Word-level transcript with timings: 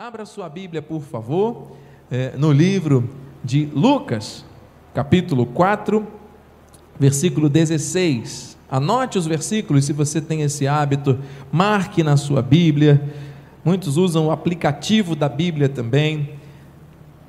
Abra 0.00 0.24
sua 0.24 0.48
Bíblia, 0.48 0.80
por 0.80 1.00
favor, 1.00 1.72
é, 2.08 2.32
no 2.36 2.52
livro 2.52 3.10
de 3.42 3.68
Lucas, 3.74 4.44
capítulo 4.94 5.44
4, 5.44 6.06
versículo 7.00 7.48
16. 7.48 8.56
Anote 8.70 9.18
os 9.18 9.26
versículos 9.26 9.86
se 9.86 9.92
você 9.92 10.20
tem 10.20 10.42
esse 10.42 10.68
hábito, 10.68 11.18
marque 11.50 12.04
na 12.04 12.16
sua 12.16 12.40
Bíblia. 12.40 13.12
Muitos 13.64 13.96
usam 13.96 14.28
o 14.28 14.30
aplicativo 14.30 15.16
da 15.16 15.28
Bíblia 15.28 15.68
também. 15.68 16.30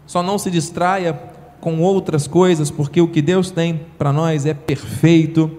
Só 0.06 0.22
não 0.22 0.38
se 0.38 0.52
distraia 0.52 1.14
com 1.60 1.80
outras 1.80 2.28
coisas, 2.28 2.70
porque 2.70 3.02
o 3.02 3.08
que 3.08 3.24
Deus 3.24 3.50
tem 3.50 3.82
para 3.98 4.14
nós 4.14 4.46
é 4.46 4.54
perfeito. 4.54 5.50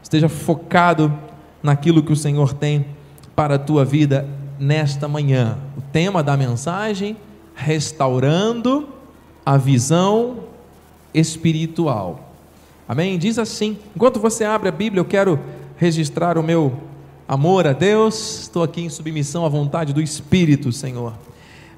Esteja 0.00 0.28
focado 0.28 1.12
naquilo 1.60 2.00
que 2.00 2.12
o 2.12 2.16
Senhor 2.16 2.52
tem 2.54 2.86
para 3.34 3.56
a 3.56 3.58
tua 3.58 3.84
vida 3.84 4.43
nesta 4.64 5.06
manhã. 5.06 5.58
O 5.76 5.82
tema 5.92 6.22
da 6.22 6.36
mensagem: 6.36 7.16
restaurando 7.54 8.88
a 9.44 9.56
visão 9.56 10.44
espiritual. 11.12 12.32
Amém? 12.88 13.18
Diz 13.18 13.38
assim: 13.38 13.76
enquanto 13.94 14.18
você 14.18 14.44
abre 14.44 14.68
a 14.68 14.72
Bíblia, 14.72 15.00
eu 15.00 15.04
quero 15.04 15.38
registrar 15.76 16.38
o 16.38 16.42
meu 16.42 16.72
amor 17.28 17.66
a 17.66 17.72
Deus. 17.72 18.42
Estou 18.42 18.62
aqui 18.62 18.80
em 18.80 18.88
submissão 18.88 19.44
à 19.44 19.48
vontade 19.48 19.92
do 19.92 20.00
Espírito, 20.00 20.72
Senhor. 20.72 21.12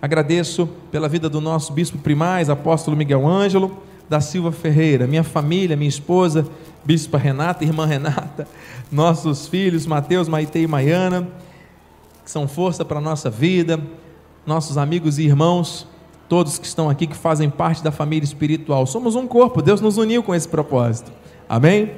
Agradeço 0.01 0.69
pela 0.91 1.09
vida 1.09 1.29
do 1.29 1.41
nosso 1.41 1.73
bispo 1.73 1.99
primaz, 1.99 2.49
apóstolo 2.49 2.97
Miguel 2.97 3.27
Ângelo 3.27 3.77
da 4.09 4.21
Silva 4.21 4.53
Ferreira, 4.53 5.05
minha 5.05 5.25
família, 5.25 5.77
minha 5.77 5.89
esposa, 5.89 6.47
bispa 6.85 7.19
Renata, 7.19 7.65
irmã 7.65 7.87
Renata, 7.87 8.47
nossos 8.93 9.49
filhos 9.49 9.85
Mateus, 9.85 10.29
Maite 10.29 10.61
e 10.61 10.67
Maiana 10.69 11.27
que 12.27 12.31
são 12.33 12.49
força 12.49 12.85
para 12.85 12.99
a 12.99 13.01
nossa 13.01 13.31
vida, 13.31 13.81
nossos 14.45 14.77
amigos 14.77 15.17
e 15.17 15.23
irmãos, 15.23 15.87
todos 16.29 16.59
que 16.59 16.67
estão 16.67 16.91
aqui, 16.91 17.07
que 17.07 17.15
fazem 17.15 17.49
parte 17.49 17.85
da 17.85 17.93
família 17.93 18.25
espiritual. 18.25 18.85
Somos 18.85 19.15
um 19.15 19.29
corpo, 19.29 19.63
Deus 19.63 19.81
nos 19.81 19.97
uniu 19.97 20.25
com 20.25 20.35
esse 20.35 20.49
propósito. 20.49 21.13
Amém? 21.49 21.93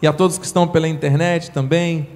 E 0.00 0.06
a 0.06 0.12
todos 0.12 0.38
que 0.38 0.46
estão 0.46 0.68
pela 0.68 0.86
internet 0.86 1.50
também, 1.50 2.06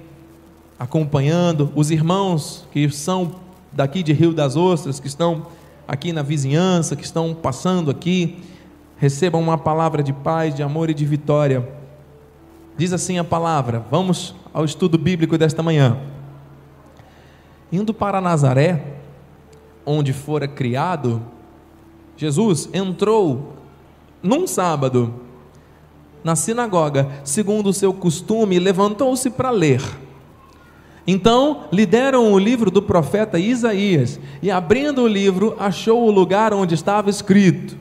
acompanhando, 0.79 1.69
os 1.75 1.91
irmãos 1.91 2.65
que 2.71 2.89
são 2.89 3.35
daqui 3.73 4.03
de 4.03 4.13
Rio 4.13 4.31
das 4.31 4.55
Ostras, 4.55 4.97
que 4.97 5.07
estão 5.07 5.47
aqui 5.85 6.13
na 6.13 6.21
vizinhança, 6.21 6.95
que 6.95 7.03
estão 7.03 7.33
passando 7.33 7.91
aqui, 7.91 8.37
recebam 8.95 9.41
uma 9.41 9.57
palavra 9.57 10.01
de 10.01 10.13
paz, 10.13 10.55
de 10.55 10.63
amor 10.63 10.89
e 10.89 10.93
de 10.93 11.05
vitória. 11.05 11.67
Diz 12.77 12.93
assim 12.93 13.19
a 13.19 13.23
palavra. 13.25 13.85
Vamos 13.91 14.33
ao 14.53 14.63
estudo 14.63 14.97
bíblico 14.97 15.37
desta 15.37 15.61
manhã. 15.61 15.97
Indo 17.71 17.93
para 17.93 18.19
Nazaré, 18.19 18.95
onde 19.85 20.13
fora 20.13 20.47
criado, 20.47 21.21
Jesus 22.17 22.69
entrou 22.73 23.53
num 24.21 24.45
sábado 24.45 25.13
na 26.23 26.35
sinagoga, 26.35 27.09
segundo 27.23 27.67
o 27.67 27.73
seu 27.73 27.93
costume, 27.93 28.59
levantou-se 28.59 29.29
para 29.29 29.49
ler. 29.49 29.81
Então 31.07 31.63
lhe 31.71 31.85
deram 31.85 32.33
o 32.33 32.37
livro 32.37 32.69
do 32.69 32.81
profeta 32.81 33.39
Isaías, 33.39 34.19
e 34.41 34.51
abrindo 34.51 35.01
o 35.01 35.07
livro, 35.07 35.55
achou 35.57 36.05
o 36.05 36.11
lugar 36.11 36.53
onde 36.53 36.75
estava 36.75 37.09
escrito: 37.09 37.77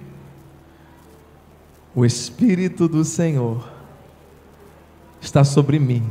O 1.94 2.04
Espírito 2.04 2.88
do 2.88 3.04
Senhor 3.04 3.68
está 5.20 5.44
sobre 5.44 5.78
mim 5.78 6.04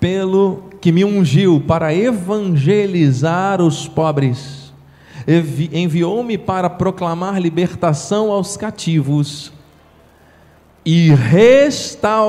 pelo 0.00 0.71
que 0.82 0.92
me 0.92 1.04
ungiu 1.04 1.62
para 1.64 1.94
evangelizar 1.94 3.62
os 3.62 3.86
pobres, 3.86 4.74
enviou-me 5.72 6.36
para 6.36 6.68
proclamar 6.68 7.40
libertação 7.40 8.32
aos 8.32 8.56
cativos 8.56 9.52
e 10.84 11.10
restauração 11.10 12.24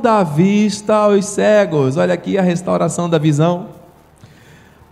da 0.00 0.24
vista 0.24 0.96
aos 0.96 1.26
cegos. 1.26 1.96
Olha 1.96 2.14
aqui 2.14 2.36
a 2.36 2.42
restauração 2.42 3.08
da 3.08 3.18
visão. 3.18 3.68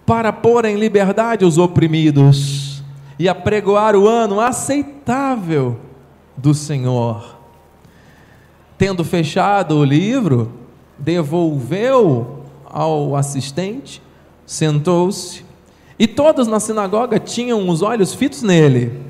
Para 0.07 0.33
pôr 0.33 0.67
em 0.67 0.77
liberdade 0.77 1.45
os 1.45 1.59
oprimidos 1.59 2.81
e 3.19 3.29
apregoar 3.29 3.97
o 3.97 4.07
ano 4.07 4.41
aceitável 4.41 5.81
do 6.37 6.55
Senhor. 6.55 7.35
Tendo 8.79 9.03
fechado 9.03 9.79
o 9.79 9.85
livro, 9.85 10.53
devolveu 10.97 12.36
ao 12.77 13.17
assistente, 13.17 14.03
sentou-se, 14.45 15.43
e 15.99 16.07
todos 16.07 16.47
na 16.47 16.61
sinagoga 16.61 17.19
tinham 17.19 17.71
os 17.71 17.81
olhos 17.81 18.13
fitos 18.13 18.43
nele. 18.43 19.01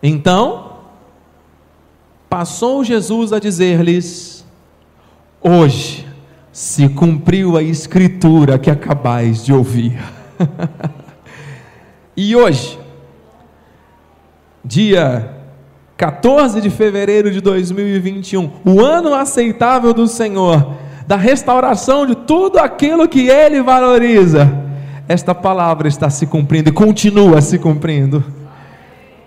Então, 0.00 0.74
passou 2.30 2.84
Jesus 2.84 3.32
a 3.32 3.40
dizer-lhes: 3.40 4.46
Hoje 5.42 6.06
se 6.52 6.88
cumpriu 6.88 7.56
a 7.56 7.62
escritura 7.64 8.60
que 8.60 8.70
acabais 8.70 9.44
de 9.44 9.52
ouvir. 9.52 9.98
e 12.16 12.36
hoje, 12.36 12.78
dia 14.64 15.36
14 15.96 16.60
de 16.60 16.70
fevereiro 16.70 17.28
de 17.28 17.40
2021, 17.40 18.52
o 18.64 18.80
ano 18.80 19.14
aceitável 19.14 19.92
do 19.92 20.06
Senhor, 20.06 20.76
da 21.08 21.16
restauração 21.16 22.04
de 22.04 22.14
tudo 22.14 22.58
aquilo 22.58 23.08
que 23.08 23.30
ele 23.30 23.62
valoriza. 23.62 24.46
Esta 25.08 25.34
palavra 25.34 25.88
está 25.88 26.10
se 26.10 26.26
cumprindo 26.26 26.68
e 26.68 26.72
continua 26.72 27.40
se 27.40 27.58
cumprindo, 27.58 28.22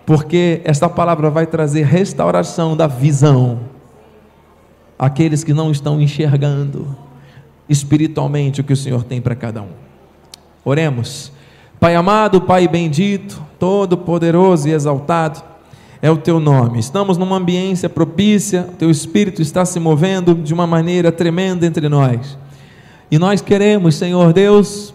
porque 0.05 0.61
esta 0.63 0.87
palavra 0.87 1.31
vai 1.31 1.47
trazer 1.47 1.83
restauração 1.87 2.77
da 2.77 2.85
visão 2.85 3.61
àqueles 4.97 5.43
que 5.43 5.55
não 5.55 5.71
estão 5.71 5.99
enxergando 5.99 6.95
espiritualmente 7.67 8.61
o 8.61 8.63
que 8.63 8.73
o 8.73 8.77
Senhor 8.77 9.03
tem 9.03 9.19
para 9.19 9.33
cada 9.33 9.63
um. 9.63 9.69
Oremos. 10.63 11.31
Pai 11.79 11.95
amado, 11.95 12.41
Pai 12.41 12.67
bendito, 12.67 13.41
todo-poderoso 13.57 14.69
e 14.69 14.71
exaltado, 14.71 15.41
é 16.01 16.09
o 16.09 16.17
teu 16.17 16.39
nome. 16.39 16.79
Estamos 16.79 17.17
numa 17.17 17.37
ambiência 17.37 17.87
propícia, 17.87 18.67
o 18.73 18.75
teu 18.75 18.89
espírito 18.89 19.41
está 19.41 19.63
se 19.65 19.79
movendo 19.79 20.33
de 20.33 20.53
uma 20.53 20.65
maneira 20.65 21.11
tremenda 21.11 21.65
entre 21.65 21.87
nós. 21.87 22.37
E 23.09 23.19
nós 23.19 23.41
queremos, 23.41 23.95
Senhor 23.95 24.33
Deus, 24.33 24.93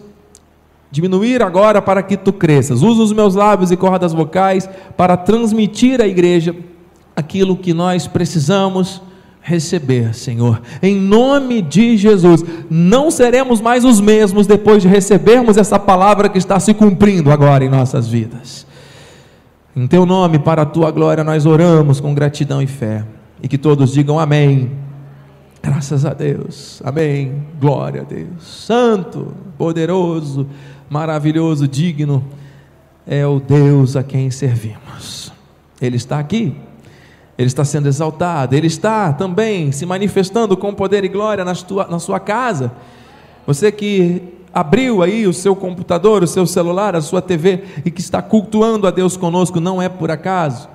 diminuir 0.91 1.41
agora 1.41 1.81
para 1.81 2.03
que 2.03 2.17
tu 2.17 2.33
cresças. 2.33 2.81
Usa 2.81 3.03
os 3.03 3.13
meus 3.13 3.35
lábios 3.35 3.71
e 3.71 3.77
cordas 3.77 4.13
vocais 4.13 4.69
para 4.97 5.15
transmitir 5.15 6.01
à 6.01 6.07
igreja 6.07 6.55
aquilo 7.15 7.55
que 7.55 7.73
nós 7.73 8.05
precisamos 8.07 9.01
receber, 9.41 10.13
Senhor. 10.13 10.61
Em 10.81 10.95
nome 10.95 11.61
de 11.61 11.95
Jesus, 11.95 12.43
não 12.69 13.09
seremos 13.09 13.61
mais 13.61 13.85
os 13.85 14.01
mesmos 14.01 14.45
depois 14.45 14.81
de 14.81 14.89
recebermos 14.89 15.55
essa 15.55 15.79
palavra 15.79 16.27
que 16.27 16.37
está 16.37 16.59
se 16.59 16.73
cumprindo 16.73 17.31
agora 17.31 17.63
em 17.63 17.69
nossas 17.69 18.07
vidas. 18.09 18.67
Em 19.77 19.85
teu 19.85 20.07
nome, 20.07 20.39
para 20.39 20.63
a 20.63 20.65
tua 20.65 20.89
glória, 20.89 21.23
nós 21.23 21.45
oramos 21.45 21.99
com 21.99 22.11
gratidão 22.11 22.59
e 22.59 22.65
fé. 22.65 23.05
E 23.43 23.47
que 23.47 23.59
todos 23.59 23.93
digam 23.93 24.19
amém. 24.19 24.71
Graças 25.61 26.03
a 26.03 26.15
Deus. 26.15 26.81
Amém. 26.83 27.45
Glória 27.61 28.01
a 28.01 28.03
Deus. 28.03 28.41
Santo, 28.41 29.35
poderoso, 29.55 30.47
maravilhoso, 30.89 31.67
digno 31.67 32.25
é 33.05 33.23
o 33.27 33.39
Deus 33.39 33.95
a 33.95 34.01
quem 34.01 34.31
servimos. 34.31 35.31
Ele 35.79 35.97
está 35.97 36.17
aqui. 36.17 36.55
Ele 37.37 37.47
está 37.47 37.63
sendo 37.63 37.87
exaltado, 37.87 38.55
Ele 38.55 38.65
está 38.65 39.13
também 39.13 39.71
se 39.71 39.85
manifestando 39.85 40.57
com 40.57 40.73
poder 40.73 41.03
e 41.03 41.07
glória 41.07 41.45
na, 41.45 41.53
tua, 41.53 41.85
na 41.85 41.99
sua 41.99 42.19
casa. 42.19 42.71
Você 43.45 43.71
que 43.71 44.36
abriu 44.57 45.03
aí 45.03 45.27
o 45.27 45.33
seu 45.33 45.55
computador, 45.55 46.23
o 46.23 46.27
seu 46.27 46.47
celular, 46.47 46.95
a 46.95 47.01
sua 47.01 47.21
TV 47.21 47.63
e 47.85 47.91
que 47.91 48.01
está 48.01 48.23
cultuando 48.23 48.87
a 48.87 48.91
Deus 48.91 49.15
conosco, 49.15 49.59
não 49.59 49.79
é 49.79 49.87
por 49.87 50.09
acaso. 50.09 50.67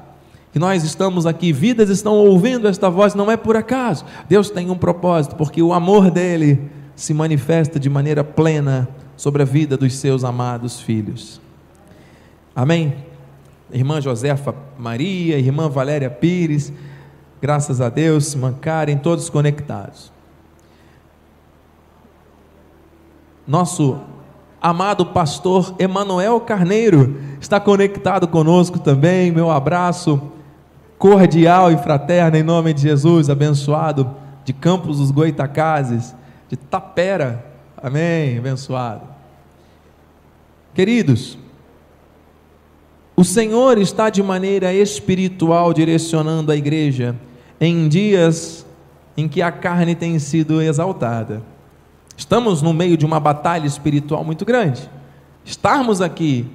Que 0.52 0.58
nós 0.60 0.84
estamos 0.84 1.26
aqui, 1.26 1.52
vidas 1.52 1.88
estão 1.88 2.14
ouvindo 2.14 2.68
esta 2.68 2.88
voz, 2.88 3.12
não 3.16 3.28
é 3.28 3.36
por 3.36 3.56
acaso. 3.56 4.04
Deus 4.28 4.50
tem 4.50 4.70
um 4.70 4.78
propósito, 4.78 5.34
porque 5.34 5.60
o 5.60 5.72
amor 5.72 6.12
dele 6.12 6.70
se 6.94 7.12
manifesta 7.12 7.80
de 7.80 7.90
maneira 7.90 8.22
plena 8.22 8.88
sobre 9.16 9.42
a 9.42 9.44
vida 9.44 9.76
dos 9.76 9.96
seus 9.96 10.22
amados 10.22 10.80
filhos. 10.80 11.40
Amém? 12.54 12.94
Irmã 13.72 14.00
Josefa 14.00 14.54
Maria, 14.78 15.40
irmã 15.40 15.68
Valéria 15.68 16.08
Pires, 16.08 16.72
graças 17.40 17.80
a 17.80 17.88
Deus, 17.88 18.36
Karen, 18.60 18.98
todos 18.98 19.28
conectados. 19.28 20.12
Nosso 23.52 24.00
amado 24.62 25.04
pastor 25.04 25.74
Emanuel 25.78 26.40
Carneiro 26.40 27.20
está 27.38 27.60
conectado 27.60 28.26
conosco 28.26 28.78
também. 28.78 29.30
Meu 29.30 29.50
abraço 29.50 30.32
cordial 30.96 31.70
e 31.70 31.76
fraterno 31.76 32.38
em 32.38 32.42
nome 32.42 32.72
de 32.72 32.80
Jesus, 32.80 33.28
abençoado 33.28 34.10
de 34.42 34.54
Campos 34.54 34.96
dos 34.96 35.10
Goitacazes, 35.10 36.14
de 36.48 36.56
Tapera. 36.56 37.44
Amém, 37.76 38.38
abençoado. 38.38 39.02
Queridos, 40.72 41.36
O 43.14 43.22
Senhor 43.22 43.76
está 43.76 44.08
de 44.08 44.22
maneira 44.22 44.72
espiritual 44.72 45.74
direcionando 45.74 46.50
a 46.50 46.56
igreja 46.56 47.14
em 47.60 47.86
dias 47.86 48.64
em 49.14 49.28
que 49.28 49.42
a 49.42 49.52
carne 49.52 49.94
tem 49.94 50.18
sido 50.18 50.62
exaltada. 50.62 51.51
Estamos 52.22 52.62
no 52.62 52.72
meio 52.72 52.96
de 52.96 53.04
uma 53.04 53.18
batalha 53.18 53.66
espiritual 53.66 54.22
muito 54.22 54.44
grande. 54.44 54.88
Estarmos 55.44 56.00
aqui 56.00 56.46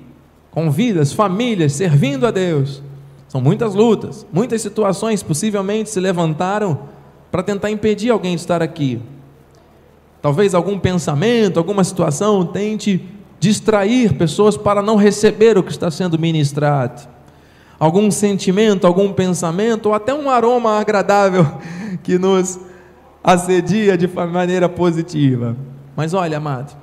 com 0.49 0.71
vidas, 0.71 1.11
famílias, 1.11 1.73
servindo 1.73 2.25
a 2.25 2.31
Deus, 2.31 2.81
são 3.27 3.41
muitas 3.41 3.75
lutas, 3.75 4.25
muitas 4.31 4.61
situações 4.61 5.21
possivelmente 5.21 5.89
se 5.89 5.99
levantaram 5.99 6.79
para 7.29 7.43
tentar 7.43 7.69
impedir 7.69 8.11
alguém 8.11 8.33
de 8.35 8.39
estar 8.39 8.63
aqui. 8.63 9.01
Talvez 10.21 10.55
algum 10.55 10.79
pensamento, 10.79 11.57
alguma 11.57 11.83
situação 11.83 12.45
tente 12.45 13.05
distrair 13.37 14.13
pessoas 14.13 14.55
para 14.55 14.81
não 14.81 14.95
receber 14.95 15.57
o 15.57 15.63
que 15.63 15.71
está 15.71 15.91
sendo 15.91 16.17
ministrado. 16.17 17.09
Algum 17.77 18.09
sentimento, 18.09 18.87
algum 18.87 19.11
pensamento, 19.11 19.87
ou 19.87 19.93
até 19.93 20.13
um 20.13 20.29
aroma 20.29 20.79
agradável 20.79 21.45
que 22.03 22.17
nos 22.17 22.57
assedia 23.27 23.97
de 23.97 24.07
maneira 24.07 24.69
positiva. 24.69 25.57
Mas 25.97 26.13
olha, 26.13 26.37
amado, 26.37 26.73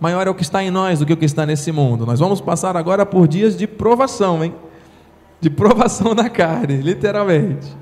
maior 0.00 0.26
é 0.26 0.30
o 0.30 0.34
que 0.34 0.42
está 0.42 0.64
em 0.64 0.70
nós 0.70 1.00
do 1.00 1.04
que 1.04 1.12
o 1.12 1.16
que 1.18 1.26
está 1.26 1.44
nesse 1.44 1.70
mundo. 1.70 2.06
Nós 2.06 2.18
vamos 2.18 2.40
passar 2.40 2.78
agora 2.78 3.04
por 3.04 3.28
dias 3.28 3.54
de 3.54 3.66
provação, 3.66 4.42
hein? 4.42 4.54
De 5.38 5.50
provação 5.50 6.14
na 6.14 6.30
carne, 6.30 6.78
literalmente. 6.78 7.76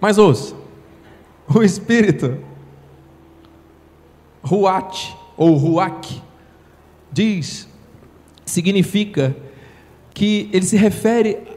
Mas 0.00 0.16
ouça, 0.16 0.54
o 1.54 1.62
Espírito, 1.62 2.38
Ruach, 4.42 5.14
ou 5.36 5.56
Ruach, 5.56 6.22
diz, 7.12 7.68
significa 8.46 9.36
que 10.14 10.48
ele 10.54 10.64
se 10.64 10.78
refere 10.78 11.55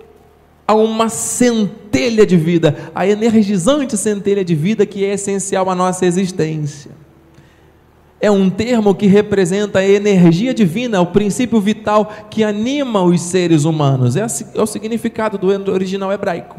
a 0.70 0.74
uma 0.76 1.10
centelha 1.10 2.26
de 2.26 2.38
vida, 2.38 2.92
a 2.94 3.08
energizante 3.08 3.98
centelha 3.98 4.46
de 4.46 4.54
vida 4.54 4.86
que 4.86 5.04
é 5.04 5.14
essencial 5.14 5.70
à 5.70 5.74
nossa 5.74 6.06
existência. 6.06 6.92
É 8.22 8.30
um 8.30 8.50
termo 8.50 8.94
que 8.94 9.08
representa 9.08 9.80
a 9.80 9.88
energia 9.88 10.54
divina, 10.54 11.02
o 11.02 11.08
princípio 11.08 11.60
vital 11.60 12.12
que 12.30 12.44
anima 12.44 13.02
os 13.02 13.22
seres 13.22 13.64
humanos. 13.64 14.16
É, 14.16 14.26
é 14.54 14.62
o 14.62 14.68
significado 14.68 15.38
do 15.38 15.72
original 15.72 16.12
hebraico, 16.12 16.58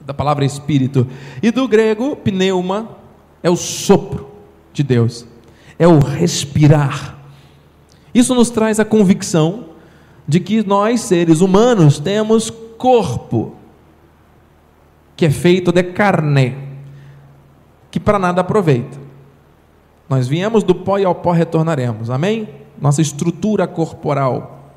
da 0.00 0.14
palavra 0.14 0.44
espírito. 0.44 1.06
E 1.42 1.50
do 1.50 1.68
grego, 1.68 2.16
pneuma, 2.16 2.96
é 3.42 3.50
o 3.50 3.56
sopro 3.56 4.30
de 4.72 4.82
Deus 4.82 5.26
é 5.78 5.86
o 5.88 5.98
respirar. 5.98 7.18
Isso 8.14 8.34
nos 8.36 8.50
traz 8.50 8.78
a 8.78 8.84
convicção 8.84 9.64
de 10.28 10.38
que 10.38 10.64
nós, 10.64 11.00
seres 11.00 11.40
humanos, 11.40 11.98
temos 11.98 12.52
corpo, 12.82 13.54
que 15.14 15.26
é 15.26 15.30
feito 15.30 15.70
de 15.70 15.84
carne, 15.84 16.58
que 17.92 18.00
para 18.00 18.18
nada 18.18 18.40
aproveita. 18.40 18.98
Nós 20.08 20.26
viemos 20.26 20.64
do 20.64 20.74
pó 20.74 20.98
e 20.98 21.04
ao 21.04 21.14
pó 21.14 21.30
retornaremos, 21.30 22.10
amém? 22.10 22.48
Nossa 22.80 23.00
estrutura 23.00 23.68
corporal. 23.68 24.72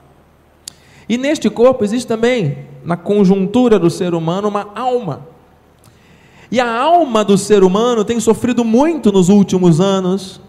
E 1.10 1.18
neste 1.18 1.50
corpo 1.50 1.84
existe 1.84 2.06
também, 2.06 2.60
na 2.84 2.96
conjuntura 2.96 3.80
do 3.80 3.90
ser 3.90 4.14
humano, 4.14 4.50
uma 4.50 4.70
alma. 4.76 5.28
E 6.52 6.60
a 6.60 6.80
alma 6.80 7.26
do 7.26 7.40
ser 7.40 7.64
humano 7.64 8.06
tem 8.06 8.20
sofrido 8.20 8.64
muito 8.64 9.12
nos 9.12 9.30
últimos 9.30 9.82
anos 9.82 10.40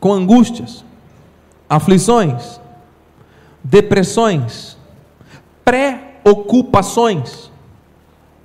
com 0.00 0.12
angústias, 0.12 0.84
aflições, 1.68 2.60
depressões, 3.62 4.76
preocupações, 6.22 7.50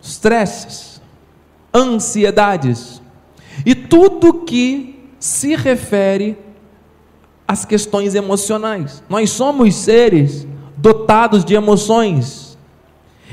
estresses, 0.01 1.01
ansiedades 1.74 3.01
e 3.66 3.75
tudo 3.75 4.45
que 4.45 5.10
se 5.19 5.56
refere 5.56 6.38
às 7.48 7.66
questões 7.66 8.16
emocionais. 8.16 9.04
Nós 9.10 9.30
somos 9.30 9.75
seres 9.75 10.48
dotados 10.77 11.44
de 11.44 11.54
emoções. 11.54 12.57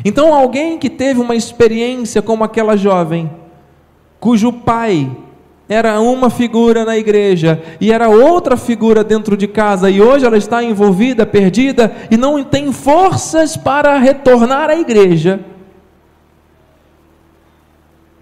Então, 0.05 0.35
alguém 0.35 0.79
que 0.79 0.91
teve 0.91 1.21
uma 1.21 1.37
experiência 1.37 2.23
como 2.23 2.45
aquela 2.45 2.77
jovem, 2.77 3.31
cujo 4.19 4.53
pai 4.53 5.11
era 5.73 6.01
uma 6.01 6.29
figura 6.29 6.85
na 6.85 6.97
igreja 6.97 7.63
e 7.81 7.91
era 7.91 8.09
outra 8.09 8.57
figura 8.57 9.03
dentro 9.03 9.37
de 9.37 9.49
casa, 9.49 9.91
e 9.91 10.01
hoje 10.01 10.27
ela 10.27 10.37
está 10.37 10.63
envolvida, 10.63 11.25
perdida 11.25 11.93
e 12.11 12.17
não 12.17 12.45
tem 12.45 12.71
forças 12.73 13.57
para 13.57 13.99
retornar 13.99 14.69
à 14.69 14.77
igreja. 14.77 15.41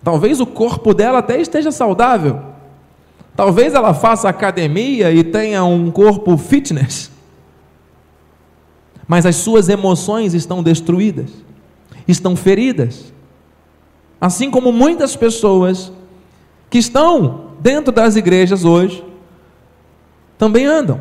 Talvez 0.03 0.41
o 0.41 0.47
corpo 0.47 0.95
dela 0.95 1.19
até 1.19 1.41
esteja 1.41 1.71
saudável, 1.71 2.41
talvez 3.37 3.75
ela 3.75 3.93
faça 3.93 4.29
academia 4.29 5.13
e 5.13 5.23
tenha 5.23 5.63
um 5.65 5.91
corpo 5.91 6.37
fitness, 6.39 7.11
mas 9.07 9.27
as 9.27 9.37
suas 9.37 9.69
emoções 9.69 10.33
estão 10.33 10.63
destruídas, 10.63 11.31
estão 12.09 12.35
feridas, 12.35 13.13
assim 14.21 14.51
como 14.51 14.73
muitas 14.73 15.17
pessoas 15.17 15.93
que 16.71 16.79
estão 16.79 17.51
dentro 17.61 17.93
das 17.93 18.17
igrejas 18.17 18.65
hoje 18.65 19.05
também 20.39 20.65
andam. 20.65 21.01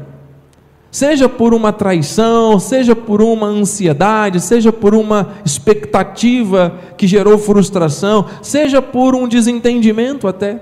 Seja 0.92 1.30
por 1.30 1.54
uma 1.54 1.72
traição, 1.72 2.60
seja 2.60 2.96
por 2.96 3.22
uma 3.22 3.46
ansiedade, 3.46 4.42
seja 4.42 4.74
por 4.74 4.96
uma 4.96 5.36
expectativa 5.46 6.80
que 6.98 7.06
gerou 7.06 7.38
frustração, 7.38 8.26
seja 8.42 8.82
por 8.82 9.14
um 9.14 9.28
desentendimento 9.28 10.28
até, 10.28 10.60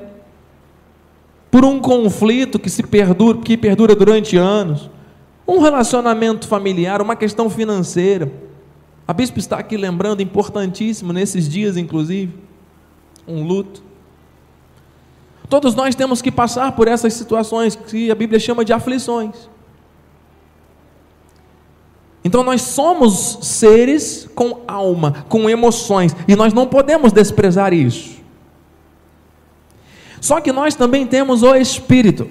por 1.50 1.63
um 1.63 1.80
conflito 1.80 2.60
que 2.60 2.69
se 2.69 2.83
perdura, 2.83 3.38
que 3.38 3.56
perdura 3.56 3.95
durante 3.95 4.36
anos, 4.36 4.89
um 5.48 5.60
relacionamento 5.60 6.45
familiar, 6.45 7.01
uma 7.01 7.15
questão 7.15 7.50
financeira. 7.50 8.30
A 9.07 9.13
bispo 9.13 9.39
está 9.39 9.57
aqui 9.57 9.77
lembrando, 9.77 10.21
importantíssimo 10.21 11.13
nesses 11.13 11.48
dias, 11.48 11.77
inclusive, 11.77 12.33
um 13.25 13.44
luto. 13.44 13.87
Todos 15.49 15.75
nós 15.75 15.95
temos 15.95 16.21
que 16.21 16.31
passar 16.31 16.73
por 16.73 16.88
essas 16.88 17.13
situações 17.13 17.75
que 17.75 18.11
a 18.11 18.15
Bíblia 18.15 18.39
chama 18.39 18.65
de 18.65 18.73
aflições. 18.73 19.49
Então 22.23 22.44
nós 22.44 22.61
somos 22.61 23.39
seres 23.41 24.29
com 24.36 24.62
alma, 24.67 25.25
com 25.29 25.50
emoções, 25.50 26.13
e 26.27 26.36
nós 26.36 26.53
não 26.53 26.67
podemos 26.67 27.13
desprezar 27.13 27.74
isso. 27.74 28.17
Só 30.19 30.41
que 30.41 30.51
nós 30.51 30.75
também 30.75 31.05
temos 31.07 31.43
o 31.43 31.55
espírito. 31.55 32.29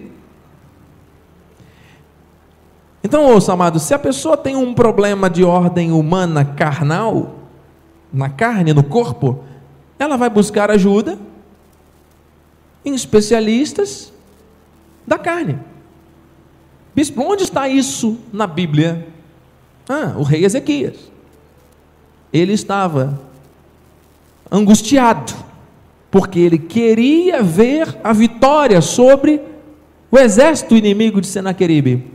Então, 3.03 3.25
ouça, 3.25 3.53
amado, 3.53 3.79
se 3.79 3.95
a 3.95 3.99
pessoa 3.99 4.37
tem 4.37 4.57
um 4.57 4.75
problema 4.75 5.31
de 5.31 5.45
ordem 5.45 5.93
humana 5.93 6.45
carnal, 6.45 7.37
na 8.13 8.29
carne, 8.29 8.73
no 8.73 8.83
corpo, 8.83 9.45
ela 9.99 10.17
vai 10.17 10.29
buscar 10.29 10.71
ajuda 10.71 11.17
em 12.87 12.95
especialistas 12.95 14.13
da 15.05 15.19
carne. 15.19 15.59
Bispo, 16.95 17.21
onde 17.21 17.43
está 17.43 17.69
isso 17.69 18.17
na 18.33 18.47
Bíblia? 18.47 19.09
Ah, 19.89 20.15
o 20.17 20.23
rei 20.23 20.45
Ezequias. 20.45 20.97
Ele 22.33 22.53
estava 22.53 23.21
angustiado, 24.51 25.35
porque 26.11 26.39
ele 26.39 26.59
queria 26.59 27.43
ver 27.43 27.99
a 28.03 28.13
vitória 28.13 28.81
sobre 28.81 29.43
o 30.11 30.17
exército 30.17 30.77
inimigo 30.77 31.21
de 31.21 31.27
Senaqueribe. 31.27 32.07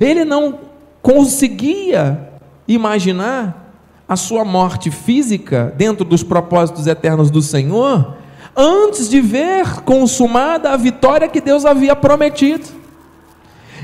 Ele 0.00 0.24
não 0.24 0.58
conseguia 1.00 2.28
imaginar 2.66 3.72
a 4.08 4.16
sua 4.16 4.44
morte 4.44 4.90
física 4.90 5.72
dentro 5.76 6.04
dos 6.04 6.22
propósitos 6.22 6.86
eternos 6.86 7.30
do 7.30 7.40
Senhor, 7.40 8.16
antes 8.58 9.08
de 9.08 9.20
ver 9.20 9.82
consumada 9.82 10.70
a 10.70 10.76
vitória 10.76 11.28
que 11.28 11.40
Deus 11.40 11.64
havia 11.64 11.94
prometido. 11.94 12.66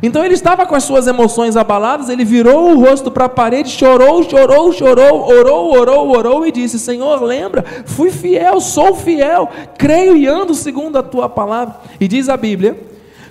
Então 0.02 0.24
ele 0.24 0.34
estava 0.34 0.66
com 0.66 0.74
as 0.74 0.82
suas 0.82 1.06
emoções 1.06 1.56
abaladas, 1.56 2.08
ele 2.08 2.24
virou 2.24 2.72
o 2.72 2.84
rosto 2.84 3.10
para 3.10 3.26
a 3.26 3.28
parede, 3.28 3.70
chorou, 3.70 4.22
chorou, 4.28 4.72
chorou, 4.72 5.28
orou, 5.28 5.72
orou, 5.72 6.10
orou 6.10 6.46
e 6.46 6.50
disse: 6.50 6.78
Senhor, 6.78 7.22
lembra, 7.22 7.64
fui 7.86 8.10
fiel, 8.10 8.60
sou 8.60 8.96
fiel, 8.96 9.48
creio 9.78 10.16
e 10.16 10.26
ando 10.26 10.54
segundo 10.54 10.98
a 10.98 11.02
tua 11.02 11.28
palavra. 11.28 11.76
E 12.00 12.08
diz 12.08 12.28
a 12.28 12.36
Bíblia 12.36 12.76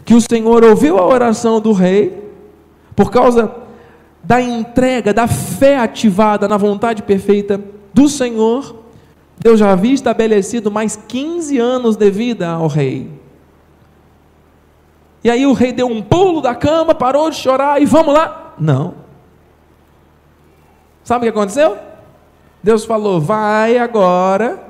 que 0.05 0.13
o 0.13 0.21
Senhor 0.21 0.63
ouviu 0.63 0.97
a 0.97 1.05
oração 1.05 1.59
do 1.59 1.73
rei, 1.73 2.23
por 2.95 3.11
causa 3.11 3.51
da 4.23 4.41
entrega, 4.41 5.13
da 5.13 5.27
fé 5.27 5.77
ativada 5.77 6.47
na 6.47 6.55
vontade 6.55 7.03
perfeita 7.03 7.59
do 7.93 8.07
Senhor, 8.07 8.82
Deus 9.43 9.59
já 9.59 9.73
havia 9.73 9.93
estabelecido 9.93 10.71
mais 10.71 10.95
15 10.95 11.59
anos 11.59 11.97
de 11.97 12.09
vida 12.09 12.49
ao 12.49 12.67
rei. 12.67 13.11
E 15.21 15.29
aí 15.29 15.45
o 15.45 15.51
rei 15.51 15.73
deu 15.73 15.85
um 15.87 16.01
pulo 16.01 16.39
da 16.39 16.55
cama, 16.55 16.95
parou 16.95 17.29
de 17.29 17.35
chorar 17.35 17.81
e 17.81 17.85
vamos 17.85 18.13
lá. 18.13 18.53
Não. 18.57 18.93
Sabe 21.03 21.27
o 21.27 21.31
que 21.31 21.37
aconteceu? 21.37 21.77
Deus 22.63 22.85
falou: 22.85 23.19
vai 23.19 23.77
agora 23.77 24.63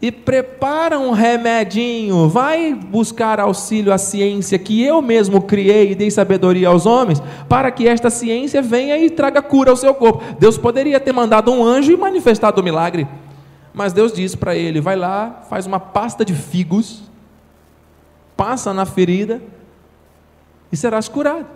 e 0.00 0.12
prepara 0.12 0.98
um 0.98 1.12
remedinho, 1.12 2.28
vai 2.28 2.74
buscar 2.74 3.40
auxílio 3.40 3.90
à 3.90 3.96
ciência 3.96 4.58
que 4.58 4.84
eu 4.84 5.00
mesmo 5.00 5.40
criei 5.40 5.92
e 5.92 5.94
dei 5.94 6.10
sabedoria 6.10 6.68
aos 6.68 6.84
homens, 6.84 7.22
para 7.48 7.70
que 7.70 7.88
esta 7.88 8.10
ciência 8.10 8.60
venha 8.60 8.98
e 8.98 9.08
traga 9.08 9.40
cura 9.40 9.70
ao 9.70 9.76
seu 9.76 9.94
corpo. 9.94 10.22
Deus 10.38 10.58
poderia 10.58 11.00
ter 11.00 11.12
mandado 11.12 11.50
um 11.50 11.64
anjo 11.64 11.92
e 11.92 11.96
manifestado 11.96 12.60
o 12.60 12.64
milagre, 12.64 13.08
mas 13.76 13.92
Deus 13.92 14.10
disse 14.10 14.38
para 14.38 14.56
ele: 14.56 14.80
vai 14.80 14.96
lá, 14.96 15.42
faz 15.50 15.66
uma 15.66 15.78
pasta 15.78 16.24
de 16.24 16.32
figos, 16.32 17.02
passa 18.34 18.72
na 18.72 18.86
ferida 18.86 19.42
e 20.72 20.76
serás 20.78 21.08
curado. 21.08 21.46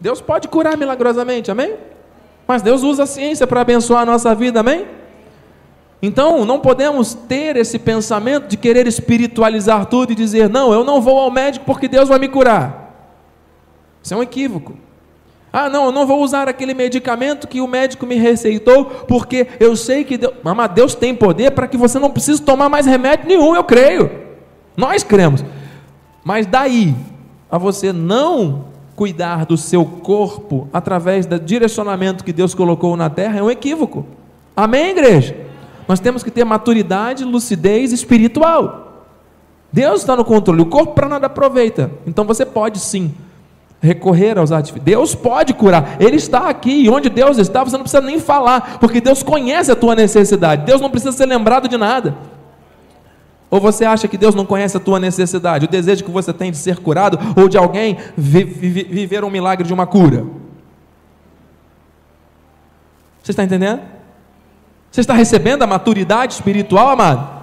Deus 0.00 0.20
pode 0.20 0.46
curar 0.46 0.76
milagrosamente, 0.76 1.50
amém? 1.50 1.76
Mas 2.46 2.62
Deus 2.62 2.84
usa 2.84 3.02
a 3.02 3.06
ciência 3.06 3.44
para 3.44 3.60
abençoar 3.62 4.02
a 4.02 4.06
nossa 4.06 4.32
vida, 4.32 4.60
amém? 4.60 4.86
Então, 6.00 6.44
não 6.44 6.60
podemos 6.60 7.12
ter 7.12 7.56
esse 7.56 7.80
pensamento 7.80 8.46
de 8.46 8.56
querer 8.56 8.86
espiritualizar 8.86 9.86
tudo 9.86 10.12
e 10.12 10.14
dizer, 10.14 10.48
não, 10.48 10.72
eu 10.72 10.84
não 10.84 11.00
vou 11.00 11.18
ao 11.18 11.30
médico 11.30 11.64
porque 11.64 11.88
Deus 11.88 12.08
vai 12.08 12.18
me 12.20 12.28
curar. 12.28 13.10
Isso 14.02 14.14
é 14.14 14.16
um 14.16 14.22
equívoco. 14.22 14.76
Ah, 15.52 15.68
não, 15.68 15.86
eu 15.86 15.92
não 15.92 16.06
vou 16.06 16.22
usar 16.22 16.48
aquele 16.48 16.72
medicamento 16.72 17.46
que 17.46 17.60
o 17.60 17.66
médico 17.66 18.06
me 18.06 18.14
receitou, 18.14 18.86
porque 18.86 19.46
eu 19.60 19.76
sei 19.76 20.02
que 20.02 20.16
Deus, 20.16 20.32
mas 20.42 20.70
Deus 20.70 20.94
tem 20.94 21.14
poder 21.14 21.50
para 21.50 21.68
que 21.68 21.76
você 21.76 21.98
não 21.98 22.10
precise 22.10 22.40
tomar 22.40 22.70
mais 22.70 22.86
remédio 22.86 23.28
nenhum, 23.28 23.54
eu 23.54 23.62
creio. 23.62 24.10
Nós 24.74 25.02
cremos. 25.02 25.44
Mas 26.24 26.46
daí 26.46 26.94
a 27.50 27.58
você 27.58 27.92
não 27.92 28.64
cuidar 28.96 29.44
do 29.44 29.58
seu 29.58 29.84
corpo 29.84 30.68
através 30.72 31.26
do 31.26 31.38
direcionamento 31.38 32.24
que 32.24 32.32
Deus 32.32 32.54
colocou 32.54 32.96
na 32.96 33.10
terra 33.10 33.38
é 33.38 33.42
um 33.42 33.50
equívoco. 33.50 34.06
Amém, 34.56 34.90
igreja? 34.90 35.36
Nós 35.86 36.00
temos 36.00 36.22
que 36.22 36.30
ter 36.30 36.44
maturidade, 36.44 37.24
lucidez 37.24 37.92
espiritual. 37.92 39.06
Deus 39.70 40.00
está 40.00 40.16
no 40.16 40.24
controle, 40.24 40.62
o 40.62 40.66
corpo 40.66 40.94
para 40.94 41.08
nada 41.08 41.26
aproveita. 41.26 41.90
Então 42.06 42.24
você 42.24 42.46
pode 42.46 42.78
sim 42.78 43.14
recorrer 43.82 44.38
aos 44.38 44.52
artifícios. 44.52 44.84
Deus 44.84 45.14
pode 45.14 45.52
curar, 45.52 45.96
Ele 46.00 46.16
está 46.16 46.48
aqui, 46.48 46.84
e 46.84 46.88
onde 46.88 47.10
Deus 47.10 47.36
está, 47.36 47.64
você 47.64 47.76
não 47.76 47.82
precisa 47.82 48.00
nem 48.00 48.20
falar, 48.20 48.78
porque 48.78 49.00
Deus 49.00 49.22
conhece 49.22 49.72
a 49.72 49.76
tua 49.76 49.96
necessidade, 49.96 50.64
Deus 50.64 50.80
não 50.80 50.88
precisa 50.88 51.10
ser 51.10 51.26
lembrado 51.26 51.68
de 51.68 51.76
nada. 51.76 52.16
Ou 53.50 53.60
você 53.60 53.84
acha 53.84 54.08
que 54.08 54.16
Deus 54.16 54.34
não 54.34 54.46
conhece 54.46 54.76
a 54.76 54.80
tua 54.80 55.00
necessidade, 55.00 55.66
o 55.66 55.68
desejo 55.68 56.04
que 56.04 56.10
você 56.10 56.32
tem 56.32 56.52
de 56.52 56.56
ser 56.56 56.78
curado, 56.78 57.18
ou 57.36 57.48
de 57.48 57.58
alguém 57.58 57.98
vi 58.16 58.44
vi 58.44 58.84
viver 58.84 59.24
um 59.24 59.30
milagre 59.30 59.66
de 59.66 59.74
uma 59.74 59.86
cura? 59.86 60.24
Você 63.22 63.32
está 63.32 63.42
entendendo? 63.42 63.82
Você 64.90 65.00
está 65.00 65.14
recebendo 65.14 65.62
a 65.62 65.66
maturidade 65.66 66.34
espiritual, 66.34 66.88
amado? 66.88 67.42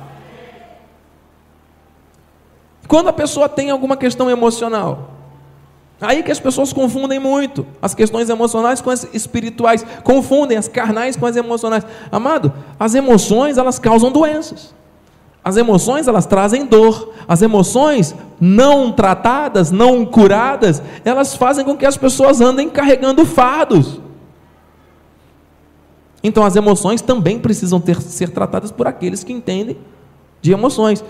Quando 2.88 3.10
a 3.10 3.14
pessoa 3.14 3.48
tem 3.48 3.70
alguma 3.70 3.96
questão 3.96 4.30
emocional, 4.30 5.19
aí 6.02 6.24
que 6.24 6.32
as 6.32 6.40
pessoas 6.40 6.72
confundem 6.72 7.20
muito 7.20 7.66
as 7.82 7.94
questões 7.94 8.30
emocionais 8.30 8.82
com 8.82 8.90
as 8.90 9.08
espirituais, 9.14 9.86
confundem 10.04 10.58
as 10.58 10.68
carnais 10.68 11.16
com 11.16 11.26
as 11.26 11.36
emocionais. 11.36 11.86
Amado, 12.12 12.54
as 12.80 12.96
emoções 12.96 13.58
elas 13.58 13.80
causam 13.80 14.12
doenças. 14.12 14.74
As 15.44 15.58
emoções 15.58 16.08
elas 16.08 16.26
trazem 16.26 16.66
dor. 16.66 17.14
As 17.28 17.42
emoções 17.42 18.16
não 18.40 18.92
tratadas, 18.92 19.72
não 19.72 20.06
curadas, 20.06 20.82
elas 21.04 21.36
fazem 21.36 21.64
com 21.64 21.76
que 21.76 21.86
as 21.86 21.98
pessoas 21.98 22.42
andem 22.42 22.70
carregando 22.70 23.26
fardos. 23.26 24.00
Então 26.24 26.44
as 26.44 26.56
emoções 26.56 27.02
também 27.02 27.40
precisam 27.40 27.80
ter, 27.80 28.02
ser 28.02 28.30
tratadas 28.30 28.72
por 28.72 28.88
aqueles 28.88 29.24
que 29.24 29.34
entendem 29.34 29.78
de 30.42 30.52
emoções. 30.52 31.04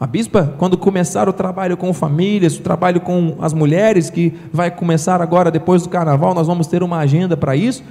A 0.00 0.06
bispa, 0.06 0.54
quando 0.56 0.78
começar 0.78 1.28
o 1.28 1.32
trabalho 1.32 1.76
com 1.76 1.92
famílias, 1.92 2.56
o 2.56 2.62
trabalho 2.62 3.02
com 3.02 3.36
as 3.38 3.52
mulheres, 3.52 4.08
que 4.08 4.32
vai 4.50 4.70
começar 4.70 5.20
agora 5.20 5.50
depois 5.50 5.82
do 5.82 5.90
carnaval, 5.90 6.32
nós 6.32 6.46
vamos 6.46 6.66
ter 6.66 6.82
uma 6.82 6.96
agenda 7.00 7.36
para 7.36 7.54
isso, 7.54 7.84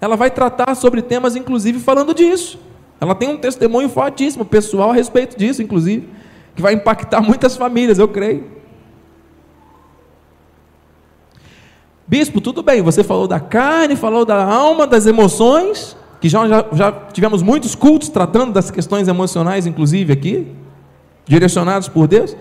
ela 0.00 0.16
vai 0.16 0.30
tratar 0.30 0.74
sobre 0.74 1.02
temas, 1.02 1.36
inclusive 1.36 1.78
falando 1.78 2.14
disso. 2.14 2.58
Ela 2.98 3.14
tem 3.14 3.28
um 3.28 3.36
testemunho 3.36 3.90
fortíssimo, 3.90 4.42
pessoal, 4.42 4.92
a 4.92 4.94
respeito 4.94 5.38
disso, 5.38 5.62
inclusive, 5.62 6.08
que 6.56 6.62
vai 6.62 6.72
impactar 6.72 7.20
muitas 7.20 7.58
famílias, 7.58 7.98
eu 7.98 8.08
creio. 8.08 8.44
Bispo, 12.06 12.40
tudo 12.40 12.62
bem, 12.62 12.80
você 12.80 13.04
falou 13.04 13.28
da 13.28 13.38
carne, 13.38 13.96
falou 13.96 14.24
da 14.24 14.42
alma, 14.42 14.86
das 14.86 15.04
emoções, 15.04 15.94
que 16.22 16.28
já, 16.28 16.48
já, 16.48 16.64
já 16.72 16.92
tivemos 17.12 17.42
muitos 17.42 17.74
cultos 17.74 18.08
tratando 18.08 18.50
das 18.50 18.70
questões 18.70 19.08
emocionais, 19.08 19.66
inclusive 19.66 20.10
aqui, 20.10 20.56
direcionados 21.30 21.88
por 21.88 22.08
Deus. 22.08 22.36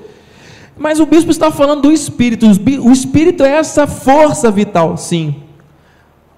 Mas 0.76 1.00
o 1.00 1.06
bispo 1.06 1.30
está 1.30 1.52
falando 1.52 1.84
do 1.84 1.92
espírito. 1.92 2.48
O 2.48 2.92
espírito 2.92 3.44
é 3.44 3.52
essa 3.52 3.86
força 3.86 4.50
vital, 4.50 4.98
sim. 4.98 5.44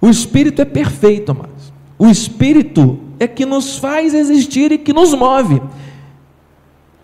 O 0.02 0.10
espírito 0.10 0.62
é 0.62 0.66
perfeito, 0.66 1.32
amados. 1.32 1.72
O 1.98 2.08
espírito 2.08 3.00
é 3.20 3.28
que 3.28 3.46
nos 3.46 3.78
faz 3.78 4.14
existir 4.14 4.72
e 4.72 4.78
que 4.78 4.92
nos 4.92 5.14
move. 5.14 5.62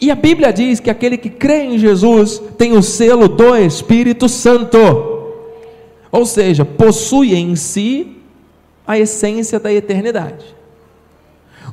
E 0.01 0.11
a 0.11 0.15
Bíblia 0.15 0.51
diz 0.51 0.79
que 0.79 0.89
aquele 0.89 1.17
que 1.17 1.29
crê 1.29 1.63
em 1.63 1.77
Jesus 1.77 2.41
tem 2.57 2.73
o 2.73 2.83
selo 2.83 3.27
do 3.27 3.55
Espírito 3.55 4.27
Santo. 4.27 4.77
Ou 6.11 6.25
seja, 6.25 6.65
possui 6.65 7.35
em 7.35 7.55
si 7.55 8.17
a 8.85 8.97
essência 8.97 9.59
da 9.59 9.71
eternidade. 9.71 10.45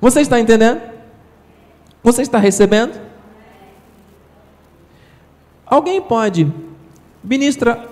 Você 0.00 0.20
está 0.20 0.38
entendendo? 0.38 0.80
Você 2.02 2.22
está 2.22 2.38
recebendo? 2.38 3.13
Alguém 5.66 6.00
pode, 6.00 6.52
ministra 7.22 7.88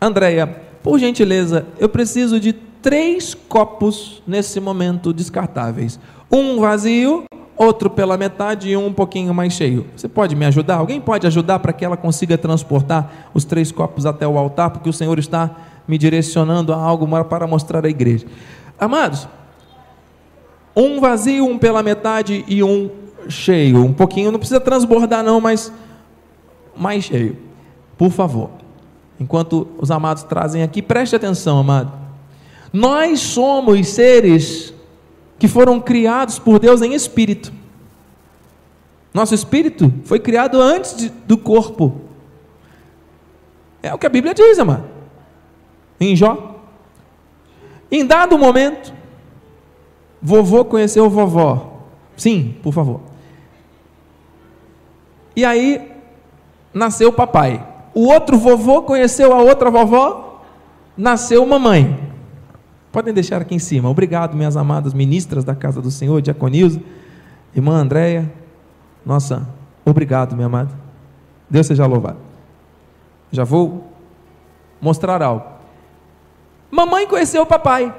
Andréia, 0.00 0.46
por 0.82 0.98
gentileza, 0.98 1.66
eu 1.78 1.88
preciso 1.88 2.40
de 2.40 2.52
três 2.52 3.34
copos 3.34 4.22
nesse 4.26 4.58
momento 4.60 5.12
descartáveis: 5.12 5.98
um 6.30 6.60
vazio, 6.60 7.24
outro 7.56 7.88
pela 7.88 8.16
metade 8.16 8.70
e 8.70 8.76
um 8.76 8.86
um 8.86 8.92
pouquinho 8.92 9.32
mais 9.32 9.52
cheio. 9.52 9.86
Você 9.96 10.08
pode 10.08 10.34
me 10.34 10.44
ajudar? 10.46 10.76
Alguém 10.76 11.00
pode 11.00 11.26
ajudar 11.26 11.60
para 11.60 11.72
que 11.72 11.84
ela 11.84 11.96
consiga 11.96 12.36
transportar 12.36 13.30
os 13.32 13.44
três 13.44 13.70
copos 13.70 14.04
até 14.06 14.26
o 14.26 14.36
altar, 14.36 14.70
porque 14.70 14.88
o 14.88 14.92
Senhor 14.92 15.18
está 15.18 15.50
me 15.86 15.96
direcionando 15.96 16.72
a 16.72 16.76
algo 16.76 17.06
para 17.24 17.46
mostrar 17.46 17.84
à 17.84 17.88
igreja. 17.88 18.26
Amados, 18.78 19.28
um 20.76 21.00
vazio, 21.00 21.44
um 21.44 21.58
pela 21.58 21.82
metade 21.82 22.44
e 22.48 22.62
um 22.62 22.90
cheio. 23.28 23.84
Um 23.84 23.92
pouquinho, 23.92 24.32
não 24.32 24.38
precisa 24.38 24.60
transbordar, 24.60 25.22
não, 25.22 25.40
mas 25.40 25.72
mais 26.76 27.04
cheio. 27.04 27.36
Por 27.96 28.10
favor. 28.10 28.50
Enquanto 29.18 29.68
os 29.78 29.90
amados 29.90 30.22
trazem 30.24 30.62
aqui, 30.62 30.82
preste 30.82 31.14
atenção, 31.14 31.58
amado. 31.58 31.92
Nós 32.72 33.20
somos 33.20 33.86
seres 33.88 34.74
que 35.38 35.46
foram 35.46 35.80
criados 35.80 36.38
por 36.38 36.58
Deus 36.58 36.82
em 36.82 36.94
espírito. 36.94 37.52
Nosso 39.12 39.34
espírito 39.34 39.92
foi 40.04 40.18
criado 40.18 40.60
antes 40.60 40.96
de, 40.96 41.08
do 41.26 41.36
corpo. 41.36 42.00
É 43.82 43.92
o 43.92 43.98
que 43.98 44.06
a 44.06 44.10
Bíblia 44.10 44.32
diz, 44.32 44.58
amado. 44.58 44.84
Em 46.00 46.16
Jó. 46.16 46.60
Em 47.90 48.06
dado 48.06 48.38
momento, 48.38 48.94
vovô 50.20 50.64
conheceu 50.64 51.10
vovó. 51.10 51.80
Sim, 52.16 52.56
por 52.62 52.72
favor. 52.72 53.00
E 55.36 55.44
aí 55.44 55.91
nasceu 56.72 57.10
o 57.10 57.12
papai. 57.12 57.66
O 57.94 58.06
outro 58.06 58.38
vovô 58.38 58.82
conheceu 58.82 59.32
a 59.32 59.42
outra 59.42 59.70
vovó, 59.70 60.42
nasceu 60.96 61.44
mamãe. 61.44 62.12
Podem 62.90 63.12
deixar 63.12 63.40
aqui 63.40 63.54
em 63.54 63.58
cima. 63.58 63.88
Obrigado, 63.88 64.36
minhas 64.36 64.56
amadas 64.56 64.94
ministras 64.94 65.44
da 65.44 65.54
casa 65.54 65.80
do 65.80 65.90
Senhor, 65.90 66.20
Diaconilza, 66.20 66.80
irmã 67.54 67.74
Andréia. 67.74 68.30
Nossa, 69.04 69.48
obrigado, 69.84 70.34
minha 70.34 70.46
amada. 70.46 70.70
Deus 71.48 71.66
seja 71.66 71.86
louvado. 71.86 72.18
Já 73.30 73.44
vou 73.44 73.84
mostrar 74.80 75.22
algo. 75.22 75.46
Mamãe 76.70 77.06
conheceu 77.06 77.42
o 77.42 77.46
papai. 77.46 77.94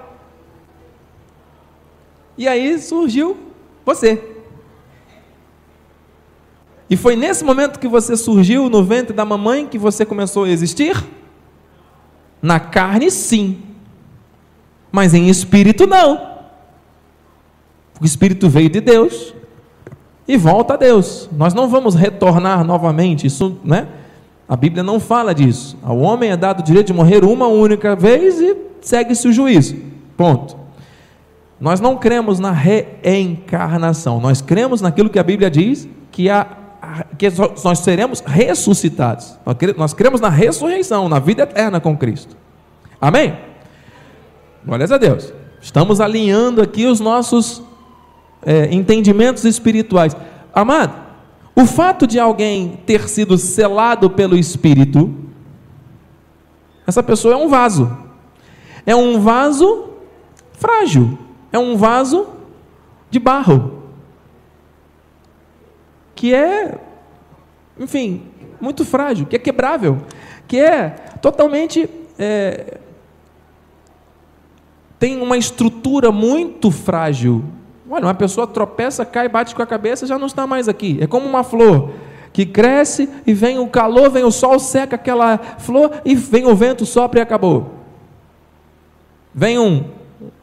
E 2.38 2.48
aí 2.48 2.80
surgiu 2.80 3.38
você. 3.86 4.33
E 6.90 6.98
foi 6.98 7.16
nesse 7.16 7.44
momento 7.44 7.80
que 7.80 7.88
você 7.88 8.16
surgiu 8.16 8.70
no 8.70 8.84
ventre 8.84 9.14
da 9.14 9.26
mamãe 9.26 9.68
que 9.68 9.78
você 9.78 10.06
começou 10.06 10.44
a 10.44 10.50
existir? 10.50 11.04
Na 12.42 12.60
carne, 12.60 13.10
sim 13.10 13.74
mas 14.94 15.16
em 15.16 15.28
espírito 15.28 15.88
não. 15.88 16.34
O 18.00 18.06
espírito 18.06 18.48
veio 18.48 18.70
de 18.70 18.80
Deus 18.80 19.34
e 20.28 20.38
volta 20.38 20.76
a 20.76 20.78
Deus. 20.78 21.28
Nós 21.36 21.56
não 21.56 21.68
vamos 21.68 21.96
retornar 21.96 22.64
novamente, 22.64 23.26
isso, 23.26 23.58
né? 23.64 23.88
A 24.48 24.56
Bíblia 24.56 24.84
não 24.84 25.00
fala 25.00 25.34
disso. 25.34 25.76
Ao 25.82 25.98
homem 25.98 26.30
é 26.30 26.38
dado 26.38 26.60
o 26.60 26.64
direito 26.64 26.88
de 26.88 26.94
morrer 26.94 27.24
uma 27.24 27.48
única 27.48 27.96
vez 27.96 28.40
e 28.40 28.56
segue-se 28.82 29.28
o 29.28 29.34
juízo. 29.34 29.76
Ponto. 30.16 30.56
Nós 31.60 31.80
não 31.80 31.98
cremos 31.98 32.40
na 32.40 32.52
reencarnação, 32.52 34.20
nós 34.20 34.42
cremos 34.42 34.80
naquilo 34.80 35.10
que 35.10 35.18
a 35.18 35.24
Bíblia 35.24 35.50
diz, 35.50 35.88
que, 36.12 36.30
a, 36.30 36.46
que 37.18 37.28
nós 37.64 37.80
seremos 37.80 38.22
ressuscitados. 38.22 39.38
Nós 39.78 39.94
cremos 39.94 40.22
na 40.22 40.30
ressurreição, 40.30 41.08
na 41.10 41.20
vida 41.20 41.44
eterna 41.44 41.80
com 41.80 41.98
Cristo. 41.98 42.36
Amém? 43.00 43.38
Glórias 44.66 44.92
a 44.92 44.98
Deus. 44.98 45.34
Estamos 45.62 46.02
alinhando 46.02 46.62
aqui 46.62 46.86
os 46.86 47.00
nossos 47.00 47.62
é, 48.46 48.74
entendimentos 48.74 49.46
espirituais. 49.46 50.16
Amado, 50.54 51.02
o 51.56 51.66
fato 51.66 52.08
de 52.08 52.20
alguém 52.20 52.80
ter 52.86 53.08
sido 53.08 53.38
selado 53.38 54.10
pelo 54.10 54.38
Espírito, 54.38 55.14
essa 56.86 57.04
pessoa 57.04 57.34
é 57.34 57.38
um 57.38 57.48
vaso. 57.48 57.96
É 58.86 58.96
um 58.96 59.20
vaso 59.20 59.90
frágil. 60.54 61.18
É 61.52 61.60
um 61.60 61.78
vaso 61.78 62.28
de 63.10 63.20
barro. 63.20 63.83
Que 66.24 66.34
é, 66.34 66.78
enfim, 67.78 68.24
muito 68.62 68.86
frágil, 68.86 69.26
que 69.26 69.36
é 69.36 69.40
quebrável, 69.40 69.98
que 70.48 70.58
é 70.58 70.92
totalmente. 71.22 71.90
É, 72.18 72.78
tem 74.98 75.22
uma 75.22 75.36
estrutura 75.36 76.14
muito 76.14 76.72
frágil. 76.72 77.44
Olha, 77.90 78.06
uma 78.06 78.14
pessoa 78.14 78.48
tropeça, 78.48 79.06
cai, 79.06 79.28
bate 79.28 79.54
com 79.54 79.62
a 79.62 79.66
cabeça, 79.68 80.08
já 80.08 80.18
não 80.18 80.28
está 80.28 80.48
mais 80.48 80.70
aqui. 80.70 80.98
É 81.02 81.08
como 81.08 81.28
uma 81.28 81.44
flor 81.44 81.92
que 82.32 82.46
cresce 82.46 83.10
e 83.28 83.34
vem 83.34 83.60
o 83.60 83.68
calor, 83.68 84.10
vem 84.10 84.24
o 84.24 84.32
sol, 84.32 84.58
seca 84.60 84.96
aquela 84.96 85.38
flor 85.38 85.92
e 86.06 86.16
vem 86.16 86.46
o 86.46 86.56
vento, 86.56 86.86
sopra 86.86 87.20
e 87.20 87.22
acabou. 87.22 87.70
Vem 89.36 89.60
um, 89.60 89.84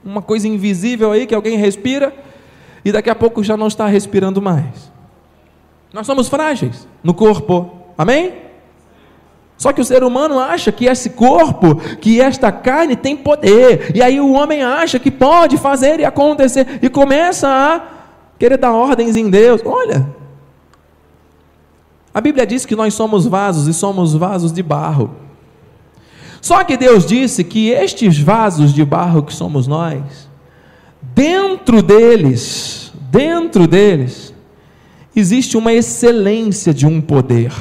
uma 0.04 0.20
coisa 0.20 0.46
invisível 0.46 1.10
aí 1.10 1.26
que 1.26 1.34
alguém 1.34 1.56
respira 1.56 2.14
e 2.84 2.92
daqui 2.92 3.08
a 3.08 3.14
pouco 3.14 3.42
já 3.42 3.56
não 3.56 3.66
está 3.66 3.86
respirando 3.86 4.42
mais. 4.42 4.89
Nós 5.92 6.06
somos 6.06 6.28
frágeis 6.28 6.86
no 7.02 7.12
corpo, 7.12 7.70
amém? 7.98 8.34
Só 9.56 9.72
que 9.72 9.80
o 9.80 9.84
ser 9.84 10.02
humano 10.02 10.38
acha 10.38 10.72
que 10.72 10.86
esse 10.86 11.10
corpo, 11.10 11.76
que 12.00 12.18
esta 12.20 12.50
carne 12.50 12.96
tem 12.96 13.14
poder, 13.14 13.94
e 13.94 14.00
aí 14.00 14.18
o 14.18 14.32
homem 14.32 14.62
acha 14.62 14.98
que 14.98 15.10
pode 15.10 15.58
fazer 15.58 16.00
e 16.00 16.04
acontecer, 16.04 16.78
e 16.80 16.88
começa 16.88 17.46
a 17.46 17.82
querer 18.38 18.56
dar 18.56 18.72
ordens 18.72 19.16
em 19.16 19.28
Deus. 19.28 19.60
Olha, 19.62 20.06
a 22.14 22.20
Bíblia 22.22 22.46
diz 22.46 22.64
que 22.64 22.74
nós 22.74 22.94
somos 22.94 23.26
vasos 23.26 23.68
e 23.68 23.74
somos 23.74 24.14
vasos 24.14 24.50
de 24.50 24.62
barro. 24.62 25.10
Só 26.40 26.64
que 26.64 26.76
Deus 26.76 27.04
disse 27.04 27.44
que 27.44 27.68
estes 27.68 28.18
vasos 28.18 28.72
de 28.72 28.82
barro 28.82 29.22
que 29.22 29.34
somos 29.34 29.66
nós, 29.66 30.26
dentro 31.02 31.82
deles, 31.82 32.90
dentro 33.10 33.66
deles, 33.66 34.29
existe 35.14 35.56
uma 35.56 35.72
excelência 35.72 36.72
de 36.72 36.86
um 36.86 37.00
poder. 37.00 37.52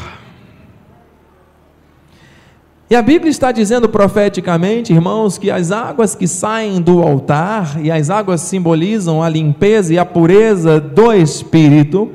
E 2.90 2.96
a 2.96 3.02
Bíblia 3.04 3.30
está 3.30 3.52
dizendo 3.52 3.88
profeticamente, 3.88 4.92
irmãos, 4.92 5.38
que 5.38 5.52
as 5.52 5.72
águas 5.72 6.16
que 6.16 6.28
saem 6.28 6.82
do 6.82 7.04
altar, 7.04 7.80
e 7.84 7.92
as 7.92 8.10
águas 8.10 8.42
simbolizam 8.42 9.22
a 9.22 9.30
limpeza 9.30 9.94
e 9.94 10.00
a 10.00 10.06
pureza 10.06 10.80
do 10.80 11.14
Espírito, 11.14 12.12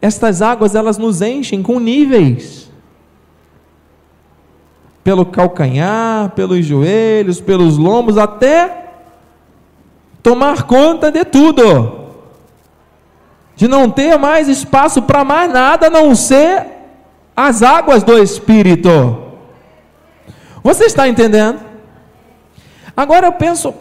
estas 0.00 0.40
águas 0.40 0.74
elas 0.74 0.96
nos 0.96 1.20
enchem 1.20 1.62
com 1.62 1.78
níveis 1.78 2.70
pelo 5.02 5.26
calcanhar, 5.26 6.30
pelos 6.30 6.64
joelhos, 6.64 7.38
pelos 7.38 7.76
lombos, 7.76 8.16
até 8.16 8.92
tomar 10.22 10.62
conta 10.62 11.12
de 11.12 11.22
tudo. 11.26 12.03
De 13.56 13.68
não 13.68 13.90
ter 13.90 14.18
mais 14.18 14.48
espaço 14.48 15.02
para 15.02 15.24
mais 15.24 15.52
nada 15.52 15.86
a 15.86 15.90
não 15.90 16.14
ser 16.14 16.66
as 17.36 17.62
águas 17.62 18.02
do 18.02 18.18
Espírito. 18.18 19.22
Você 20.62 20.84
está 20.84 21.08
entendendo? 21.08 21.60
Agora 22.96 23.26
eu 23.26 23.32
penso, 23.32 23.74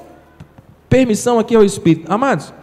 permissão 0.89 1.39
aqui 1.39 1.55
ao 1.55 1.63
Espírito. 1.63 2.11
Amados, 2.11 2.53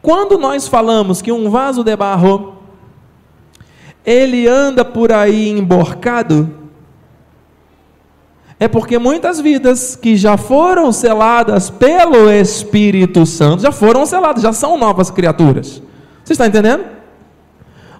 quando 0.00 0.38
nós 0.38 0.66
falamos 0.66 1.20
que 1.20 1.30
um 1.30 1.50
vaso 1.50 1.84
de 1.84 1.94
barro, 1.94 2.54
ele 4.04 4.48
anda 4.48 4.84
por 4.84 5.12
aí 5.12 5.50
emborcado, 5.50 6.56
é 8.58 8.68
porque 8.68 8.98
muitas 8.98 9.40
vidas 9.40 9.96
que 9.96 10.16
já 10.16 10.36
foram 10.36 10.92
seladas 10.92 11.70
pelo 11.70 12.30
Espírito 12.30 13.24
Santo, 13.26 13.62
já 13.62 13.72
foram 13.72 14.04
seladas, 14.06 14.42
já 14.42 14.52
são 14.52 14.76
novas 14.78 15.10
criaturas. 15.10 15.82
Você 16.30 16.34
está 16.34 16.46
entendendo? 16.46 16.86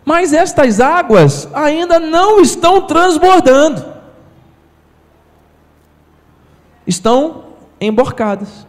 Mas 0.04 0.32
estas 0.32 0.80
águas 0.80 1.48
ainda 1.52 1.98
não 1.98 2.40
estão 2.40 2.82
transbordando. 2.82 3.84
Estão 6.86 7.46
emborcadas. 7.80 8.64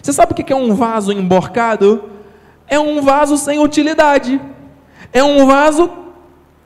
Você 0.00 0.12
sabe 0.12 0.30
o 0.30 0.34
que 0.36 0.52
é 0.52 0.54
um 0.54 0.76
vaso 0.76 1.10
emborcado? 1.10 2.08
É 2.68 2.78
um 2.78 3.02
vaso 3.02 3.36
sem 3.36 3.58
utilidade. 3.58 4.40
É 5.12 5.24
um 5.24 5.44
vaso 5.44 5.90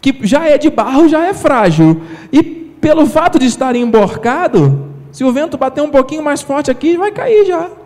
que 0.02 0.14
já 0.26 0.46
é 0.46 0.58
de 0.58 0.68
barro, 0.68 1.08
já 1.08 1.24
é 1.24 1.32
frágil. 1.32 2.02
E 2.30 2.42
pelo 2.42 3.06
fato 3.06 3.38
de 3.38 3.46
estar 3.46 3.74
emborcado, 3.74 4.86
se 5.10 5.24
o 5.24 5.32
vento 5.32 5.56
bater 5.56 5.80
um 5.80 5.90
pouquinho 5.90 6.22
mais 6.22 6.42
forte 6.42 6.70
aqui, 6.70 6.98
vai 6.98 7.10
cair 7.10 7.46
já. 7.46 7.79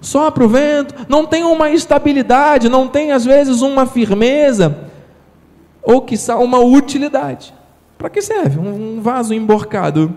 Sopra 0.00 0.44
o 0.44 0.48
vento, 0.48 0.94
não 1.08 1.26
tem 1.26 1.42
uma 1.44 1.70
estabilidade, 1.70 2.68
não 2.68 2.86
tem 2.86 3.12
às 3.12 3.24
vezes 3.24 3.62
uma 3.62 3.84
firmeza, 3.84 4.90
ou 5.82 6.02
que 6.02 6.16
uma 6.36 6.58
utilidade. 6.58 7.52
Para 7.96 8.08
que 8.08 8.22
serve 8.22 8.60
um 8.60 9.00
vaso 9.00 9.34
emborcado? 9.34 10.14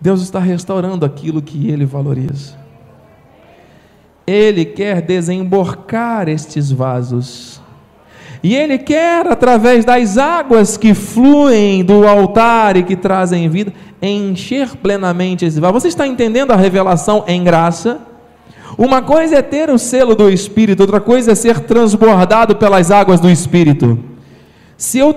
Deus 0.00 0.22
está 0.22 0.38
restaurando 0.38 1.04
aquilo 1.04 1.42
que 1.42 1.70
ele 1.70 1.84
valoriza. 1.84 2.56
Ele 4.26 4.64
quer 4.64 5.02
desemborcar 5.02 6.28
estes 6.28 6.70
vasos 6.70 7.60
e 8.44 8.54
Ele 8.54 8.76
quer, 8.76 9.26
através 9.26 9.86
das 9.86 10.18
águas 10.18 10.76
que 10.76 10.92
fluem 10.92 11.82
do 11.82 12.06
altar 12.06 12.76
e 12.76 12.82
que 12.82 12.94
trazem 12.94 13.48
vida, 13.48 13.72
encher 14.02 14.76
plenamente 14.76 15.46
esse 15.46 15.58
vaso. 15.58 15.72
Você 15.72 15.88
está 15.88 16.06
entendendo 16.06 16.50
a 16.50 16.56
revelação 16.56 17.24
em 17.26 17.42
graça? 17.42 18.02
Uma 18.76 19.00
coisa 19.00 19.36
é 19.36 19.42
ter 19.42 19.70
o 19.70 19.78
selo 19.78 20.14
do 20.14 20.28
Espírito, 20.28 20.80
outra 20.80 21.00
coisa 21.00 21.32
é 21.32 21.34
ser 21.34 21.60
transbordado 21.60 22.56
pelas 22.56 22.90
águas 22.90 23.18
do 23.18 23.30
Espírito. 23.30 23.98
Se 24.76 24.98
eu 24.98 25.14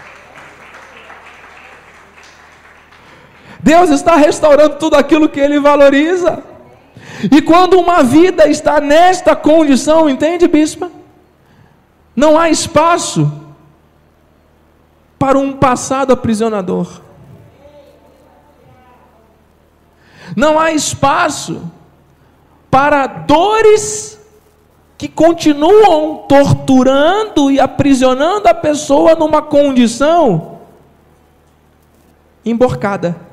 Deus 3.62 3.90
está 3.90 4.16
restaurando 4.16 4.76
tudo 4.76 4.96
aquilo 4.96 5.28
que 5.28 5.38
Ele 5.38 5.60
valoriza. 5.60 6.42
E 7.30 7.40
quando 7.40 7.78
uma 7.78 8.02
vida 8.02 8.48
está 8.48 8.80
nesta 8.80 9.36
condição, 9.36 10.10
entende, 10.10 10.48
bispa? 10.48 10.90
Não 12.14 12.38
há 12.38 12.50
espaço 12.50 13.30
para 15.18 15.38
um 15.38 15.52
passado 15.52 16.12
aprisionador. 16.12 17.00
Não 20.36 20.58
há 20.58 20.72
espaço 20.72 21.70
para 22.70 23.06
dores 23.06 24.18
que 24.98 25.08
continuam 25.08 26.26
torturando 26.28 27.50
e 27.50 27.60
aprisionando 27.60 28.48
a 28.48 28.54
pessoa 28.54 29.14
numa 29.14 29.42
condição 29.42 30.58
emborcada. 32.44 33.31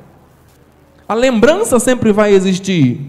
A 1.10 1.15
lembrança 1.15 1.80
sempre 1.80 2.13
vai 2.13 2.32
existir. 2.32 3.02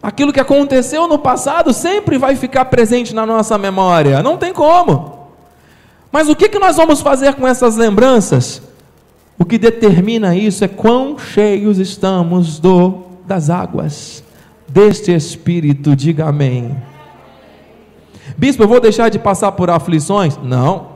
Aquilo 0.00 0.32
que 0.32 0.38
aconteceu 0.38 1.08
no 1.08 1.18
passado 1.18 1.72
sempre 1.72 2.16
vai 2.16 2.36
ficar 2.36 2.66
presente 2.66 3.12
na 3.12 3.26
nossa 3.26 3.58
memória. 3.58 4.22
Não 4.22 4.38
tem 4.38 4.52
como. 4.52 5.28
Mas 6.12 6.28
o 6.28 6.36
que, 6.36 6.48
que 6.48 6.60
nós 6.60 6.76
vamos 6.76 7.00
fazer 7.00 7.34
com 7.34 7.48
essas 7.48 7.76
lembranças? 7.76 8.62
O 9.36 9.44
que 9.44 9.58
determina 9.58 10.36
isso 10.36 10.64
é 10.64 10.68
quão 10.68 11.18
cheios 11.18 11.78
estamos 11.78 12.60
do 12.60 13.02
das 13.26 13.50
águas 13.50 14.22
deste 14.68 15.12
espírito, 15.12 15.96
diga 15.96 16.28
amém. 16.28 16.76
Bispo, 18.36 18.62
eu 18.62 18.68
vou 18.68 18.80
deixar 18.80 19.08
de 19.08 19.18
passar 19.18 19.52
por 19.52 19.68
aflições? 19.68 20.38
Não. 20.38 20.92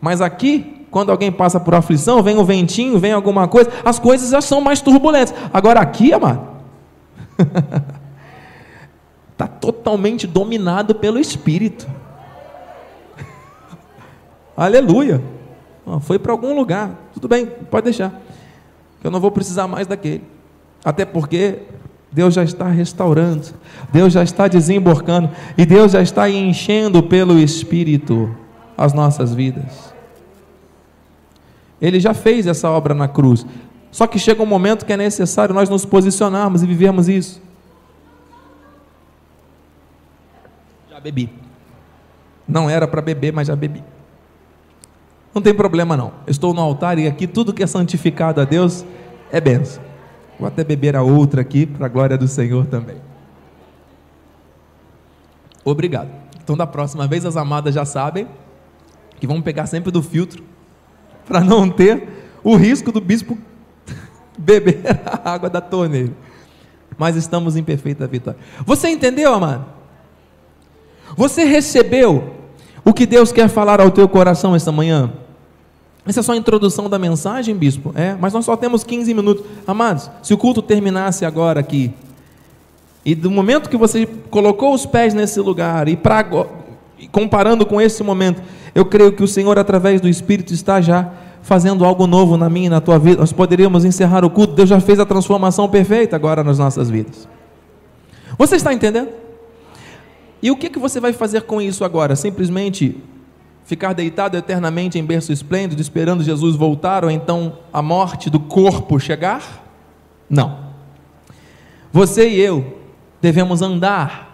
Mas 0.00 0.20
aqui, 0.20 0.83
quando 0.94 1.10
alguém 1.10 1.32
passa 1.32 1.58
por 1.58 1.74
aflição, 1.74 2.22
vem 2.22 2.38
um 2.38 2.44
ventinho, 2.44 3.00
vem 3.00 3.10
alguma 3.10 3.48
coisa, 3.48 3.68
as 3.84 3.98
coisas 3.98 4.30
já 4.30 4.40
são 4.40 4.60
mais 4.60 4.80
turbulentas. 4.80 5.34
Agora 5.52 5.80
aqui, 5.80 6.12
amado, 6.12 6.46
está 9.32 9.48
totalmente 9.60 10.24
dominado 10.24 10.94
pelo 10.94 11.18
Espírito. 11.18 11.84
Aleluia. 14.56 15.20
Foi 16.02 16.16
para 16.16 16.30
algum 16.30 16.54
lugar. 16.54 16.92
Tudo 17.12 17.26
bem, 17.26 17.44
pode 17.44 17.86
deixar. 17.86 18.22
Eu 19.02 19.10
não 19.10 19.18
vou 19.18 19.32
precisar 19.32 19.66
mais 19.66 19.88
daquele. 19.88 20.22
Até 20.84 21.04
porque 21.04 21.62
Deus 22.12 22.34
já 22.34 22.44
está 22.44 22.68
restaurando, 22.68 23.48
Deus 23.92 24.12
já 24.12 24.22
está 24.22 24.46
desemborcando 24.46 25.28
e 25.58 25.66
Deus 25.66 25.90
já 25.90 26.00
está 26.00 26.30
enchendo 26.30 27.02
pelo 27.02 27.36
Espírito 27.36 28.32
as 28.78 28.92
nossas 28.92 29.34
vidas. 29.34 29.93
Ele 31.84 32.00
já 32.00 32.14
fez 32.14 32.46
essa 32.46 32.70
obra 32.70 32.94
na 32.94 33.06
cruz. 33.06 33.44
Só 33.90 34.06
que 34.06 34.18
chega 34.18 34.42
um 34.42 34.46
momento 34.46 34.86
que 34.86 34.92
é 34.92 34.96
necessário 34.96 35.54
nós 35.54 35.68
nos 35.68 35.84
posicionarmos 35.84 36.62
e 36.62 36.66
vivermos 36.66 37.08
isso. 37.08 37.42
Já 40.90 40.98
bebi. 40.98 41.30
Não 42.48 42.70
era 42.70 42.88
para 42.88 43.02
beber, 43.02 43.34
mas 43.34 43.48
já 43.48 43.54
bebi. 43.54 43.84
Não 45.34 45.42
tem 45.42 45.52
problema 45.52 45.94
não. 45.94 46.12
estou 46.26 46.54
no 46.54 46.60
altar 46.62 46.98
e 46.98 47.06
aqui 47.06 47.26
tudo 47.26 47.52
que 47.52 47.62
é 47.62 47.66
santificado 47.66 48.40
a 48.40 48.44
Deus 48.44 48.82
é 49.30 49.38
benção. 49.38 49.82
Vou 50.38 50.48
até 50.48 50.64
beber 50.64 50.96
a 50.96 51.02
outra 51.02 51.42
aqui, 51.42 51.66
para 51.66 51.84
a 51.84 51.88
glória 51.88 52.16
do 52.16 52.26
Senhor 52.26 52.66
também. 52.66 52.96
Obrigado. 55.62 56.08
Então, 56.42 56.56
da 56.56 56.66
próxima 56.66 57.06
vez, 57.06 57.26
as 57.26 57.36
amadas 57.36 57.74
já 57.74 57.84
sabem 57.84 58.26
que 59.20 59.26
vão 59.26 59.42
pegar 59.42 59.66
sempre 59.66 59.90
do 59.90 60.02
filtro, 60.02 60.42
para 61.26 61.40
não 61.40 61.68
ter 61.68 62.08
o 62.42 62.56
risco 62.56 62.92
do 62.92 63.00
bispo 63.00 63.38
beber 64.38 64.80
a 65.06 65.32
água 65.32 65.48
da 65.48 65.60
torneira. 65.60 66.12
Mas 66.96 67.16
estamos 67.16 67.56
em 67.56 67.62
perfeita 67.62 68.06
vitória. 68.06 68.38
Você 68.64 68.88
entendeu, 68.88 69.32
amado? 69.32 69.66
Você 71.16 71.44
recebeu 71.44 72.34
o 72.84 72.92
que 72.92 73.06
Deus 73.06 73.32
quer 73.32 73.48
falar 73.48 73.80
ao 73.80 73.90
teu 73.90 74.08
coração 74.08 74.54
esta 74.54 74.70
manhã? 74.70 75.12
Essa 76.06 76.20
é 76.20 76.22
só 76.22 76.32
a 76.32 76.36
introdução 76.36 76.88
da 76.88 76.98
mensagem, 76.98 77.54
bispo? 77.54 77.92
É, 77.94 78.14
mas 78.20 78.32
nós 78.32 78.44
só 78.44 78.56
temos 78.56 78.84
15 78.84 79.14
minutos. 79.14 79.44
Amados, 79.66 80.10
se 80.22 80.34
o 80.34 80.38
culto 80.38 80.60
terminasse 80.60 81.24
agora 81.24 81.60
aqui, 81.60 81.92
e 83.04 83.14
do 83.14 83.30
momento 83.30 83.70
que 83.70 83.76
você 83.76 84.06
colocou 84.30 84.74
os 84.74 84.84
pés 84.84 85.14
nesse 85.14 85.40
lugar, 85.40 85.88
e 85.88 85.96
pra, 85.96 86.24
comparando 87.10 87.64
com 87.64 87.80
esse 87.80 88.02
momento, 88.02 88.42
eu 88.74 88.84
creio 88.84 89.12
que 89.12 89.22
o 89.22 89.28
Senhor, 89.28 89.58
através 89.58 90.00
do 90.00 90.08
Espírito, 90.08 90.52
está 90.52 90.80
já 90.80 91.12
fazendo 91.42 91.84
algo 91.84 92.06
novo 92.06 92.36
na 92.36 92.48
minha 92.48 92.66
e 92.66 92.70
na 92.70 92.80
tua 92.80 92.98
vida. 92.98 93.20
Nós 93.20 93.32
poderíamos 93.32 93.84
encerrar 93.84 94.24
o 94.24 94.30
culto, 94.30 94.54
Deus 94.54 94.68
já 94.68 94.80
fez 94.80 94.98
a 94.98 95.06
transformação 95.06 95.68
perfeita 95.68 96.16
agora 96.16 96.42
nas 96.42 96.58
nossas 96.58 96.90
vidas. 96.90 97.28
Você 98.36 98.56
está 98.56 98.72
entendendo? 98.72 99.10
E 100.42 100.50
o 100.50 100.56
que, 100.56 100.68
que 100.68 100.78
você 100.78 100.98
vai 100.98 101.12
fazer 101.12 101.42
com 101.42 101.60
isso 101.60 101.84
agora? 101.84 102.16
Simplesmente 102.16 103.00
ficar 103.64 103.92
deitado 103.92 104.36
eternamente 104.36 104.98
em 104.98 105.04
berço 105.04 105.32
esplêndido, 105.32 105.80
esperando 105.80 106.22
Jesus 106.22 106.56
voltar 106.56 107.04
ou 107.04 107.10
então 107.10 107.58
a 107.72 107.80
morte 107.80 108.28
do 108.28 108.40
corpo 108.40 108.98
chegar? 108.98 109.64
Não. 110.28 110.64
Você 111.92 112.28
e 112.28 112.40
eu 112.40 112.78
devemos 113.22 113.62
andar 113.62 114.33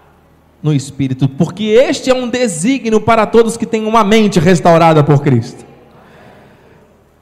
no 0.62 0.74
Espírito, 0.74 1.28
porque 1.28 1.64
este 1.64 2.10
é 2.10 2.14
um 2.14 2.28
desígnio 2.28 3.00
para 3.00 3.26
todos 3.26 3.56
que 3.56 3.66
têm 3.66 3.86
uma 3.86 4.04
mente 4.04 4.38
restaurada 4.38 5.02
por 5.02 5.20
Cristo. 5.22 5.64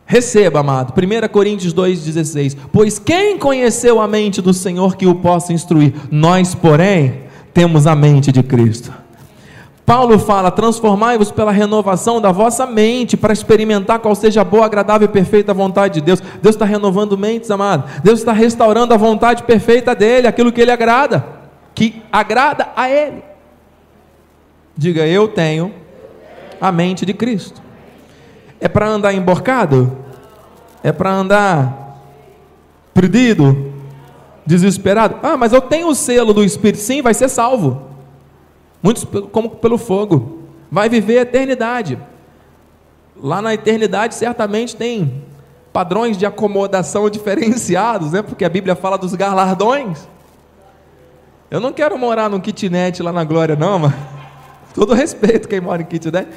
Receba, 0.05 0.61
amado, 0.61 0.95
1 0.97 1.29
Coríntios 1.29 1.75
2,16: 1.75 2.57
Pois 2.73 2.99
quem 2.99 3.39
conheceu 3.39 4.01
a 4.01 4.09
mente 4.09 4.41
do 4.41 4.55
Senhor 4.55 4.97
que 4.97 5.07
o 5.07 5.17
possa 5.17 5.53
instruir? 5.53 5.93
Nós, 6.11 6.55
porém, 6.55 7.25
temos 7.53 7.87
a 7.87 7.95
mente 7.95 8.33
de 8.33 8.43
Cristo. 8.43 8.91
Paulo 9.85 10.19
fala: 10.19 10.51
transformai-vos 10.51 11.31
pela 11.31 11.53
renovação 11.53 12.21
da 12.21 12.33
vossa 12.33 12.67
mente, 12.67 13.17
para 13.17 13.33
experimentar 13.33 13.99
qual 13.99 14.15
seja 14.15 14.41
a 14.41 14.45
boa, 14.45 14.65
agradável 14.65 15.07
e 15.07 15.13
perfeita 15.13 15.53
vontade 15.53 15.95
de 15.95 16.01
Deus. 16.03 16.23
Deus 16.43 16.55
está 16.55 16.65
renovando 16.65 17.17
mentes, 17.19 17.51
amado. 17.51 17.85
Deus 18.03 18.19
está 18.19 18.33
restaurando 18.33 18.95
a 18.95 18.97
vontade 18.97 19.43
perfeita 19.43 19.95
dele, 19.95 20.27
aquilo 20.27 20.53
que 20.53 20.61
ele 20.61 20.71
agrada, 20.71 21.38
que 21.79 22.03
agrada 22.11 22.73
a 22.75 22.91
ele. 22.91 23.23
Diga, 24.77 25.07
eu 25.07 25.29
tenho 25.29 25.73
a 26.61 26.73
mente 26.73 27.07
de 27.07 27.15
Cristo. 27.15 27.63
É 28.61 28.67
para 28.67 28.89
andar 28.89 29.15
emborcado? 29.15 29.97
É 30.83 30.91
para 30.91 31.13
andar 31.13 32.03
perdido? 32.93 33.73
Desesperado? 34.45 35.21
Ah, 35.23 35.37
mas 35.37 35.53
eu 35.53 35.61
tenho 35.61 35.89
o 35.89 35.95
selo 35.95 36.35
do 36.35 36.43
Espírito. 36.43 36.81
Sim, 36.81 37.01
vai 37.01 37.15
ser 37.15 37.29
salvo 37.29 37.89
muitos 38.83 39.07
como 39.33 39.51
pelo 39.51 39.79
fogo, 39.79 40.43
vai 40.71 40.89
viver 40.89 41.19
a 41.19 41.23
eternidade. 41.23 41.99
Lá 43.21 43.43
na 43.43 43.55
eternidade 43.55 44.15
certamente 44.15 44.77
tem 44.77 45.25
padrões 45.73 46.17
de 46.17 46.25
acomodação 46.25 47.09
diferenciados, 47.11 48.13
né? 48.13 48.23
Porque 48.23 48.45
a 48.45 48.49
Bíblia 48.49 48.77
fala 48.77 48.97
dos 48.97 49.15
galardões. 49.15 50.09
Eu 51.51 51.61
não 51.61 51.73
quero 51.73 51.97
morar 51.97 52.29
num 52.29 52.41
kitnet 52.41 53.03
lá 53.03 53.11
na 53.11 53.25
glória, 53.25 53.57
não, 53.57 53.79
mas 53.79 53.95
todo 54.75 54.93
respeito 54.93 55.49
quem 55.49 55.61
mora 55.61 55.81
em 55.81 55.87
kitnet. 55.87 56.29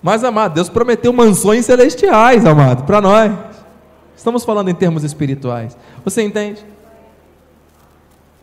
Mas, 0.00 0.22
amado, 0.22 0.54
Deus 0.54 0.68
prometeu 0.68 1.12
mansões 1.12 1.64
celestiais, 1.64 2.44
amado, 2.44 2.84
para 2.84 3.00
nós. 3.00 3.32
Estamos 4.14 4.44
falando 4.44 4.68
em 4.68 4.74
termos 4.74 5.02
espirituais. 5.02 5.76
Você 6.04 6.22
entende? 6.22 6.64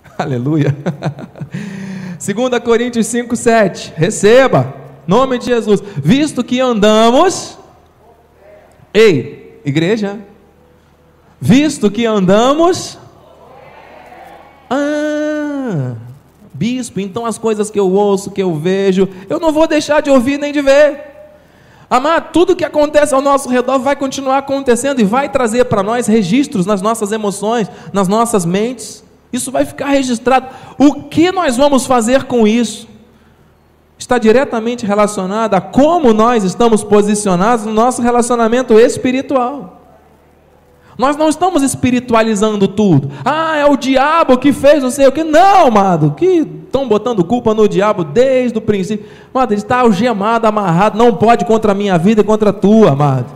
Aleluia. 0.18 0.76
2 2.20 2.64
Coríntios 2.64 3.08
5, 3.08 3.36
7. 3.36 3.94
Receba, 3.96 4.74
nome 5.08 5.38
de 5.40 5.46
Jesus. 5.46 5.82
Visto 5.98 6.44
que 6.44 6.60
andamos. 6.60 7.58
Ei, 8.94 9.62
igreja. 9.64 10.20
Visto 11.40 11.90
que 11.90 12.06
andamos. 12.06 13.00
Ah, 14.70 15.21
bispo, 16.54 17.00
então 17.00 17.26
as 17.26 17.38
coisas 17.38 17.70
que 17.70 17.80
eu 17.80 17.92
ouço, 17.92 18.32
que 18.32 18.42
eu 18.42 18.56
vejo, 18.56 19.08
eu 19.30 19.40
não 19.40 19.52
vou 19.52 19.68
deixar 19.68 20.02
de 20.02 20.10
ouvir 20.10 20.38
nem 20.38 20.52
de 20.52 20.62
ver. 20.62 21.12
Amar, 21.90 22.32
tudo 22.32 22.56
que 22.56 22.64
acontece 22.64 23.14
ao 23.14 23.22
nosso 23.22 23.50
redor 23.50 23.80
vai 23.80 23.98
continuar 23.98 24.38
acontecendo 24.38 25.02
e 25.02 25.04
vai 25.04 25.28
trazer 25.28 25.66
para 25.66 25.84
nós 25.84 26.08
registros 26.08 26.66
nas 26.66 26.82
nossas 26.82 27.12
emoções, 27.12 27.70
nas 27.92 28.08
nossas 28.08 28.46
mentes. 28.46 29.04
Isso 29.34 29.52
vai 29.52 29.66
ficar 29.66 29.88
registrado. 29.88 30.48
O 30.78 31.04
que 31.04 31.32
nós 31.32 31.58
vamos 31.58 31.86
fazer 31.86 32.24
com 32.24 32.48
isso? 32.48 32.88
Está 33.98 34.18
diretamente 34.18 34.86
relacionado 34.86 35.54
a 35.54 35.62
como 35.62 36.14
nós 36.14 36.44
estamos 36.44 36.84
posicionados 36.84 37.66
no 37.66 37.74
nosso 37.74 38.02
relacionamento 38.02 38.80
espiritual. 38.80 39.81
Nós 40.98 41.16
não 41.16 41.30
estamos 41.30 41.64
espiritualizando 41.64 42.68
tudo. 42.68 43.10
Ah, 43.24 43.58
é 43.58 43.66
o 43.66 43.78
diabo 43.78 44.38
que 44.38 44.52
fez 44.52 44.84
não 44.84 44.92
sei 44.92 45.08
o 45.08 45.12
que. 45.12 45.24
Não, 45.24 45.68
amado, 45.68 46.12
que 46.12 46.48
estão 46.66 46.88
botando 46.88 47.24
culpa 47.24 47.54
no 47.54 47.68
diabo 47.68 48.04
desde 48.04 48.58
o 48.58 48.62
princípio. 48.62 49.06
Amado, 49.34 49.54
ele 49.54 49.62
está 49.62 49.80
algemado, 49.80 50.48
amarrado, 50.48 50.98
não 50.98 51.16
pode 51.16 51.46
contra 51.46 51.72
a 51.72 51.76
minha 51.76 51.98
vida 51.98 52.22
e 52.22 52.24
contra 52.24 52.50
a 52.50 52.54
tua, 52.54 52.92
amado. 52.92 53.28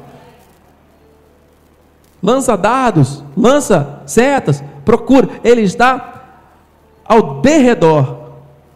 lança 2.22 2.58
dados, 2.58 3.24
lança 3.36 4.02
setas, 4.06 4.64
procura. 4.84 5.30
Ele 5.44 5.62
está 5.62 6.24
ao 7.06 7.42
derredor. 7.42 8.26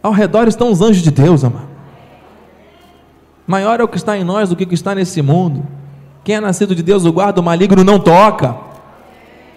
Ao 0.01 0.11
redor 0.11 0.47
estão 0.47 0.71
os 0.71 0.81
anjos 0.81 1.03
de 1.03 1.11
Deus, 1.11 1.43
amado. 1.43 1.67
Maior 3.45 3.79
é 3.79 3.83
o 3.83 3.87
que 3.87 3.97
está 3.97 4.15
em 4.17 4.23
nós 4.23 4.49
do 4.49 4.55
que 4.55 4.63
o 4.63 4.67
que 4.67 4.75
está 4.75 4.93
nesse 4.93 5.21
mundo. 5.21 5.65
Quem 6.23 6.35
é 6.35 6.39
nascido 6.39 6.75
de 6.75 6.83
Deus, 6.83 7.03
o 7.03 7.11
guarda, 7.11 7.41
o 7.41 7.43
maligno 7.43 7.83
não 7.83 7.99
toca. 7.99 8.68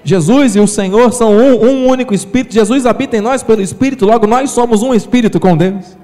Jesus 0.05 0.57
e 0.57 0.61
o 0.61 0.67
Senhor 0.67 1.13
são 1.13 1.33
um, 1.33 1.65
um 1.65 1.89
único 1.89 2.13
Espírito. 2.13 2.55
Jesus 2.55 2.87
habita 2.87 3.17
em 3.17 3.21
nós 3.21 3.43
pelo 3.43 3.61
Espírito, 3.61 4.05
logo 4.05 4.27
nós 4.27 4.51
somos 4.51 4.83
um 4.83 4.93
Espírito 4.93 5.39
com 5.39 5.57
Deus. 5.57 5.97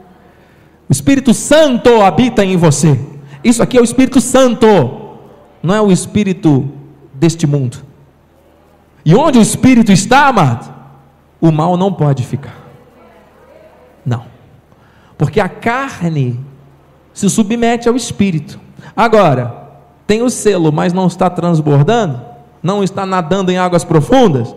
O 0.88 0.92
Espírito 0.92 1.34
Santo 1.34 2.00
habita 2.00 2.44
em 2.44 2.56
você. 2.56 2.98
Isso 3.42 3.62
aqui 3.62 3.76
é 3.76 3.80
o 3.80 3.84
Espírito 3.84 4.20
Santo, 4.20 4.66
não 5.62 5.74
é 5.74 5.80
o 5.80 5.90
Espírito 5.90 6.68
deste 7.12 7.46
mundo. 7.46 7.78
E 9.04 9.14
onde 9.14 9.38
o 9.38 9.42
Espírito 9.42 9.92
está, 9.92 10.28
amado, 10.28 10.72
o 11.40 11.50
mal 11.50 11.76
não 11.76 11.92
pode 11.92 12.24
ficar. 12.24 12.56
Não. 14.04 14.24
Porque 15.16 15.40
a 15.40 15.48
carne 15.48 16.38
se 17.12 17.28
submete 17.28 17.88
ao 17.88 17.96
Espírito. 17.96 18.60
Agora, 18.96 19.68
tem 20.06 20.22
o 20.22 20.30
selo, 20.30 20.72
mas 20.72 20.92
não 20.92 21.06
está 21.06 21.28
transbordando, 21.28 22.20
não 22.62 22.82
está 22.82 23.06
nadando 23.06 23.50
em 23.50 23.58
águas 23.58 23.84
profundas, 23.84 24.54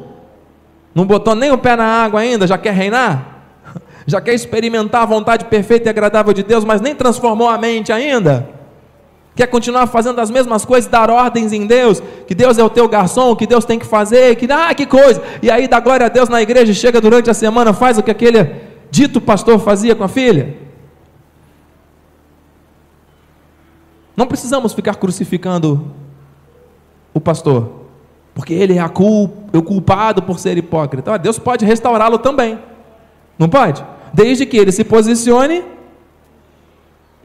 não 0.93 1.05
botou 1.05 1.35
nem 1.35 1.51
o 1.51 1.57
pé 1.57 1.75
na 1.75 1.85
água 1.85 2.19
ainda, 2.19 2.45
já 2.45 2.57
quer 2.57 2.73
reinar, 2.73 3.43
já 4.05 4.19
quer 4.19 4.33
experimentar 4.33 5.03
a 5.03 5.05
vontade 5.05 5.45
perfeita 5.45 5.87
e 5.87 5.89
agradável 5.89 6.33
de 6.33 6.43
Deus, 6.43 6.63
mas 6.63 6.81
nem 6.81 6.95
transformou 6.95 7.49
a 7.49 7.57
mente 7.57 7.91
ainda. 7.91 8.61
Quer 9.33 9.47
continuar 9.47 9.87
fazendo 9.87 10.19
as 10.19 10.29
mesmas 10.29 10.65
coisas, 10.65 10.89
dar 10.89 11.09
ordens 11.09 11.53
em 11.53 11.65
Deus, 11.65 12.03
que 12.27 12.35
Deus 12.35 12.57
é 12.57 12.63
o 12.63 12.69
teu 12.69 12.87
garçom, 12.87 13.33
que 13.35 13.47
Deus 13.47 13.63
tem 13.63 13.79
que 13.79 13.85
fazer, 13.85 14.35
que 14.35 14.51
ah, 14.51 14.73
que 14.73 14.85
coisa. 14.85 15.21
E 15.41 15.49
aí 15.49 15.67
dá 15.67 15.79
glória 15.79 16.05
a 16.07 16.09
Deus 16.09 16.27
na 16.27 16.41
igreja, 16.41 16.73
chega 16.73 16.99
durante 16.99 17.29
a 17.29 17.33
semana, 17.33 17.71
faz 17.71 17.97
o 17.97 18.03
que 18.03 18.11
aquele 18.11 18.55
dito 18.89 19.21
pastor 19.21 19.57
fazia 19.59 19.95
com 19.95 20.03
a 20.03 20.09
filha. 20.09 20.57
Não 24.15 24.27
precisamos 24.27 24.73
ficar 24.73 24.95
crucificando 24.95 25.93
o 27.13 27.19
pastor, 27.19 27.80
porque 28.33 28.53
ele 28.53 28.77
é 28.77 28.85
o 28.85 29.61
culpado 29.61 30.21
por 30.21 30.39
ser 30.39 30.57
hipócrita. 30.57 31.17
Deus 31.17 31.37
pode 31.37 31.65
restaurá-lo 31.65 32.17
também, 32.17 32.59
não 33.37 33.49
pode? 33.49 33.83
Desde 34.13 34.45
que 34.45 34.57
ele 34.57 34.71
se 34.71 34.83
posicione 34.83 35.63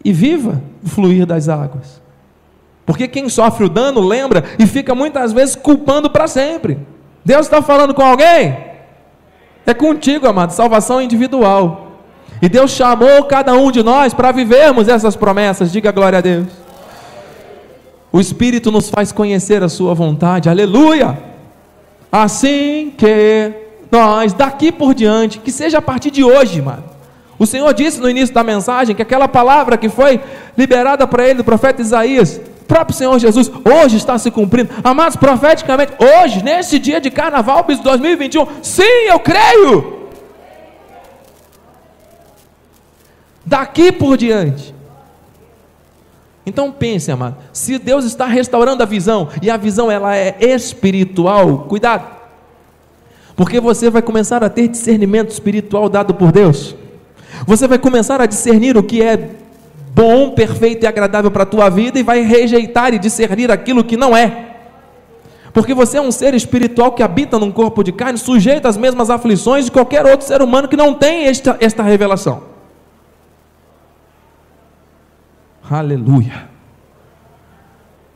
e 0.04 0.12
viva 0.12 0.60
o 0.84 0.88
fluir 0.88 1.26
das 1.26 1.48
águas. 1.48 2.00
Porque 2.84 3.08
quem 3.08 3.28
sofre 3.28 3.64
o 3.64 3.68
dano 3.68 4.00
lembra 4.00 4.44
e 4.58 4.66
fica 4.66 4.94
muitas 4.94 5.32
vezes 5.32 5.56
culpando 5.56 6.08
para 6.08 6.28
sempre. 6.28 6.78
Deus 7.24 7.46
está 7.46 7.60
falando 7.60 7.92
com 7.92 8.02
alguém? 8.02 8.56
É 9.66 9.74
contigo, 9.74 10.28
amado, 10.28 10.52
salvação 10.52 11.02
individual. 11.02 11.98
E 12.40 12.48
Deus 12.48 12.70
chamou 12.70 13.24
cada 13.24 13.54
um 13.54 13.72
de 13.72 13.82
nós 13.82 14.14
para 14.14 14.30
vivermos 14.30 14.86
essas 14.86 15.16
promessas. 15.16 15.72
Diga 15.72 15.90
glória 15.90 16.18
a 16.18 16.22
Deus. 16.22 16.65
O 18.16 18.20
Espírito 18.20 18.72
nos 18.72 18.88
faz 18.88 19.12
conhecer 19.12 19.62
a 19.62 19.68
Sua 19.68 19.92
vontade, 19.92 20.48
aleluia! 20.48 21.18
Assim 22.10 22.90
que 22.96 23.52
nós, 23.92 24.32
daqui 24.32 24.72
por 24.72 24.94
diante, 24.94 25.38
que 25.38 25.52
seja 25.52 25.76
a 25.76 25.82
partir 25.82 26.10
de 26.10 26.24
hoje, 26.24 26.62
mano. 26.62 26.82
O 27.38 27.44
Senhor 27.44 27.74
disse 27.74 28.00
no 28.00 28.08
início 28.08 28.34
da 28.34 28.42
mensagem 28.42 28.96
que 28.96 29.02
aquela 29.02 29.28
palavra 29.28 29.76
que 29.76 29.90
foi 29.90 30.18
liberada 30.56 31.06
para 31.06 31.26
ele 31.28 31.34
do 31.34 31.44
profeta 31.44 31.82
Isaías, 31.82 32.40
o 32.62 32.64
próprio 32.64 32.96
Senhor 32.96 33.18
Jesus, 33.18 33.52
hoje 33.62 33.98
está 33.98 34.16
se 34.16 34.30
cumprindo. 34.30 34.70
Amados, 34.82 35.16
profeticamente, 35.16 35.92
hoje, 35.98 36.42
nesse 36.42 36.78
dia 36.78 36.98
de 36.98 37.10
carnaval 37.10 37.64
de 37.68 37.82
2021, 37.82 38.46
sim, 38.62 39.10
eu 39.10 39.20
creio. 39.20 40.08
Daqui 43.44 43.92
por 43.92 44.16
diante, 44.16 44.74
então 46.46 46.70
pense, 46.70 47.10
amado, 47.10 47.36
se 47.52 47.76
Deus 47.76 48.04
está 48.04 48.24
restaurando 48.26 48.80
a 48.80 48.86
visão 48.86 49.28
e 49.42 49.50
a 49.50 49.56
visão 49.56 49.90
ela 49.90 50.16
é 50.16 50.36
espiritual, 50.40 51.66
cuidado. 51.68 52.16
Porque 53.34 53.60
você 53.60 53.90
vai 53.90 54.00
começar 54.00 54.44
a 54.44 54.48
ter 54.48 54.68
discernimento 54.68 55.30
espiritual 55.30 55.88
dado 55.88 56.14
por 56.14 56.30
Deus. 56.30 56.76
Você 57.46 57.66
vai 57.66 57.78
começar 57.78 58.20
a 58.20 58.26
discernir 58.26 58.76
o 58.76 58.82
que 58.82 59.02
é 59.02 59.30
bom, 59.92 60.30
perfeito 60.30 60.84
e 60.84 60.86
agradável 60.86 61.32
para 61.32 61.42
a 61.42 61.46
tua 61.46 61.68
vida 61.68 61.98
e 61.98 62.04
vai 62.04 62.20
rejeitar 62.20 62.94
e 62.94 62.98
discernir 62.98 63.50
aquilo 63.50 63.82
que 63.82 63.96
não 63.96 64.16
é. 64.16 64.44
Porque 65.52 65.74
você 65.74 65.98
é 65.98 66.00
um 66.00 66.12
ser 66.12 66.32
espiritual 66.34 66.92
que 66.92 67.02
habita 67.02 67.38
num 67.38 67.50
corpo 67.50 67.82
de 67.82 67.90
carne, 67.90 68.18
sujeito 68.18 68.68
às 68.68 68.76
mesmas 68.76 69.10
aflições 69.10 69.64
de 69.64 69.70
qualquer 69.72 70.06
outro 70.06 70.26
ser 70.26 70.40
humano 70.42 70.68
que 70.68 70.76
não 70.76 70.94
tem 70.94 71.24
esta, 71.26 71.56
esta 71.60 71.82
revelação. 71.82 72.55
Aleluia. 75.70 76.56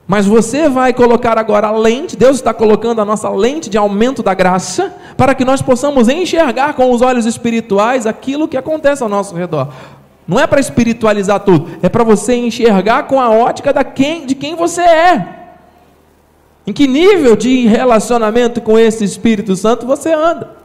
Mas 0.06 0.26
você 0.26 0.68
vai 0.68 0.92
colocar 0.92 1.38
agora 1.38 1.68
a 1.68 1.70
lente, 1.70 2.16
Deus 2.16 2.36
está 2.36 2.52
colocando 2.52 3.00
a 3.00 3.04
nossa 3.04 3.28
lente 3.30 3.70
de 3.70 3.78
aumento 3.78 4.24
da 4.24 4.34
graça, 4.34 4.92
para 5.16 5.36
que 5.36 5.44
nós 5.44 5.62
possamos 5.62 6.08
enxergar 6.08 6.74
com 6.74 6.90
os 6.90 7.00
olhos 7.00 7.26
espirituais 7.26 8.06
aquilo 8.06 8.48
que 8.48 8.56
acontece 8.56 9.04
ao 9.04 9.08
nosso 9.08 9.36
redor. 9.36 9.68
Não 10.26 10.38
é 10.38 10.48
para 10.48 10.58
espiritualizar 10.58 11.40
tudo, 11.40 11.78
é 11.80 11.88
para 11.88 12.02
você 12.02 12.34
enxergar 12.34 13.04
com 13.04 13.20
a 13.20 13.30
ótica 13.30 13.72
da 13.72 13.84
quem, 13.84 14.26
de 14.26 14.34
quem 14.34 14.56
você 14.56 14.82
é. 14.82 15.40
Em 16.66 16.72
que 16.72 16.86
nível 16.86 17.36
de 17.36 17.66
relacionamento 17.66 18.60
com 18.60 18.78
esse 18.78 19.04
Espírito 19.04 19.54
Santo 19.54 19.86
você 19.86 20.12
anda? 20.12 20.56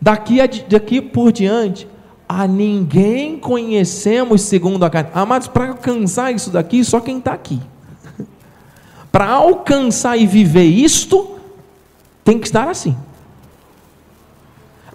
Daqui, 0.00 0.38
daqui 0.68 1.02
por 1.02 1.32
diante, 1.32 1.86
a 2.32 2.46
ninguém 2.46 3.36
conhecemos 3.36 4.42
segundo 4.42 4.84
a 4.84 4.88
carne. 4.88 5.10
Amados, 5.12 5.48
para 5.48 5.70
alcançar 5.70 6.32
isso 6.32 6.48
daqui, 6.48 6.84
só 6.84 7.00
quem 7.00 7.18
está 7.18 7.32
aqui. 7.32 7.60
para 9.10 9.26
alcançar 9.30 10.16
e 10.16 10.28
viver 10.28 10.62
isto, 10.62 11.36
tem 12.22 12.38
que 12.38 12.46
estar 12.46 12.68
assim. 12.68 12.96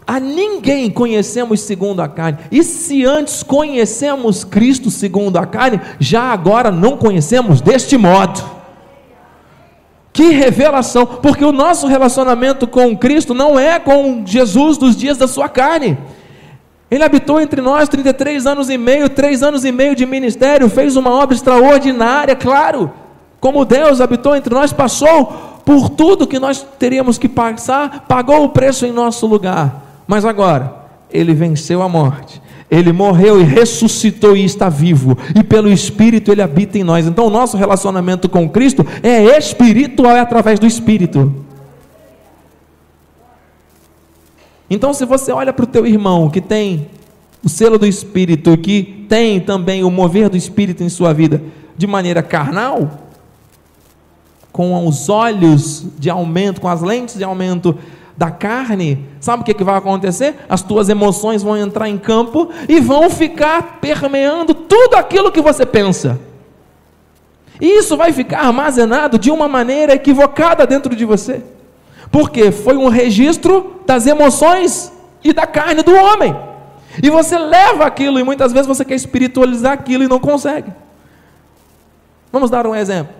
A 0.07 0.17
ninguém 0.17 0.89
conhecemos 0.89 1.59
segundo 1.59 2.01
a 2.01 2.07
carne. 2.07 2.37
E 2.49 2.63
se 2.63 3.03
antes 3.03 3.43
conhecemos 3.43 4.45
Cristo 4.45 4.89
segundo 4.89 5.35
a 5.35 5.45
carne, 5.45 5.81
já 5.99 6.31
agora 6.31 6.71
não 6.71 6.95
conhecemos 6.95 7.59
deste 7.59 7.97
modo. 7.97 8.41
Que 10.13 10.29
revelação! 10.29 11.05
Porque 11.05 11.43
o 11.43 11.51
nosso 11.51 11.85
relacionamento 11.85 12.65
com 12.65 12.97
Cristo 12.97 13.33
não 13.33 13.59
é 13.59 13.77
com 13.77 14.23
Jesus 14.25 14.77
dos 14.77 14.95
dias 14.95 15.17
da 15.17 15.27
sua 15.27 15.49
carne. 15.49 15.97
Ele 16.89 17.03
habitou 17.03 17.41
entre 17.41 17.61
nós 17.61 17.89
33 17.89 18.45
anos 18.45 18.69
e 18.69 18.77
meio, 18.77 19.09
três 19.09 19.41
anos 19.41 19.65
e 19.65 19.71
meio 19.71 19.95
de 19.95 20.05
ministério, 20.05 20.69
fez 20.69 20.95
uma 20.95 21.09
obra 21.11 21.35
extraordinária, 21.35 22.35
claro. 22.35 22.91
Como 23.39 23.65
Deus 23.65 24.01
habitou 24.01 24.35
entre 24.35 24.53
nós, 24.53 24.71
passou 24.71 25.61
por 25.65 25.89
tudo 25.89 26.27
que 26.27 26.39
nós 26.39 26.65
teríamos 26.77 27.17
que 27.17 27.27
passar, 27.27 28.05
pagou 28.07 28.43
o 28.43 28.49
preço 28.49 28.85
em 28.85 28.91
nosso 28.91 29.25
lugar. 29.25 29.83
Mas 30.07 30.23
agora, 30.25 30.73
ele 31.11 31.33
venceu 31.33 31.81
a 31.81 31.89
morte. 31.89 32.41
Ele 32.69 32.91
morreu 32.91 33.39
e 33.39 33.43
ressuscitou 33.43 34.35
e 34.35 34.43
está 34.43 34.69
vivo, 34.69 35.17
e 35.35 35.43
pelo 35.43 35.71
Espírito 35.71 36.31
ele 36.31 36.41
habita 36.41 36.77
em 36.77 36.83
nós. 36.83 37.05
Então, 37.05 37.27
o 37.27 37.29
nosso 37.29 37.57
relacionamento 37.57 38.27
com 38.27 38.49
Cristo 38.49 38.85
é 39.03 39.37
espiritual, 39.37 40.15
é 40.15 40.19
através 40.19 40.59
do 40.59 40.65
Espírito. 40.65 41.44
Então, 44.69 44.93
se 44.93 45.05
você 45.05 45.31
olha 45.31 45.53
para 45.53 45.63
o 45.63 45.67
teu 45.67 45.85
irmão 45.85 46.29
que 46.29 46.41
tem 46.41 46.89
o 47.43 47.49
selo 47.49 47.77
do 47.77 47.85
Espírito, 47.85 48.57
que 48.57 49.05
tem 49.07 49.39
também 49.39 49.83
o 49.83 49.91
mover 49.91 50.29
do 50.29 50.37
Espírito 50.37 50.83
em 50.83 50.89
sua 50.89 51.13
vida 51.13 51.41
de 51.77 51.85
maneira 51.85 52.23
carnal, 52.23 53.05
com 54.51 54.87
os 54.87 55.09
olhos 55.09 55.85
de 55.99 56.09
aumento, 56.09 56.61
com 56.61 56.69
as 56.69 56.81
lentes 56.81 57.17
de 57.17 57.23
aumento 57.23 57.77
da 58.17 58.31
carne, 58.31 59.05
sabe 59.19 59.41
o 59.41 59.45
que, 59.45 59.53
que 59.53 59.63
vai 59.63 59.75
acontecer? 59.75 60.35
As 60.47 60.61
tuas 60.61 60.87
emoções 60.87 61.43
vão 61.43 61.57
entrar 61.57 61.89
em 61.89 61.97
campo 61.97 62.49
e 62.67 62.79
vão 62.79 63.09
ficar 63.09 63.79
permeando 63.81 64.53
tudo 64.53 64.95
aquilo 64.95 65.31
que 65.31 65.41
você 65.41 65.65
pensa. 65.65 66.17
E 67.59 67.79
isso 67.79 67.95
vai 67.97 68.11
ficar 68.13 68.39
armazenado 68.39 69.19
de 69.19 69.29
uma 69.29 69.47
maneira 69.47 69.93
equivocada 69.93 70.65
dentro 70.65 70.95
de 70.95 71.05
você. 71.05 71.43
Porque 72.11 72.51
foi 72.51 72.77
um 72.77 72.87
registro 72.87 73.81
das 73.85 74.07
emoções 74.07 74.91
e 75.23 75.33
da 75.33 75.45
carne 75.45 75.81
do 75.81 75.93
homem. 75.93 76.35
E 77.01 77.09
você 77.09 77.37
leva 77.37 77.85
aquilo 77.85 78.19
e 78.19 78.23
muitas 78.23 78.53
vezes 78.53 78.67
você 78.67 78.85
quer 78.85 78.95
espiritualizar 78.95 79.73
aquilo 79.73 80.03
e 80.03 80.07
não 80.07 80.19
consegue. 80.19 80.71
Vamos 82.31 82.49
dar 82.49 82.65
um 82.65 82.75
exemplo. 82.75 83.13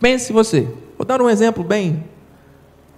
Pense 0.00 0.32
você. 0.32 0.68
Vou 0.96 1.06
dar 1.06 1.20
um 1.20 1.30
exemplo 1.30 1.62
bem 1.62 2.04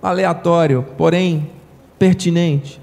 aleatório, 0.02 0.86
porém 0.96 1.50
pertinente. 1.98 2.80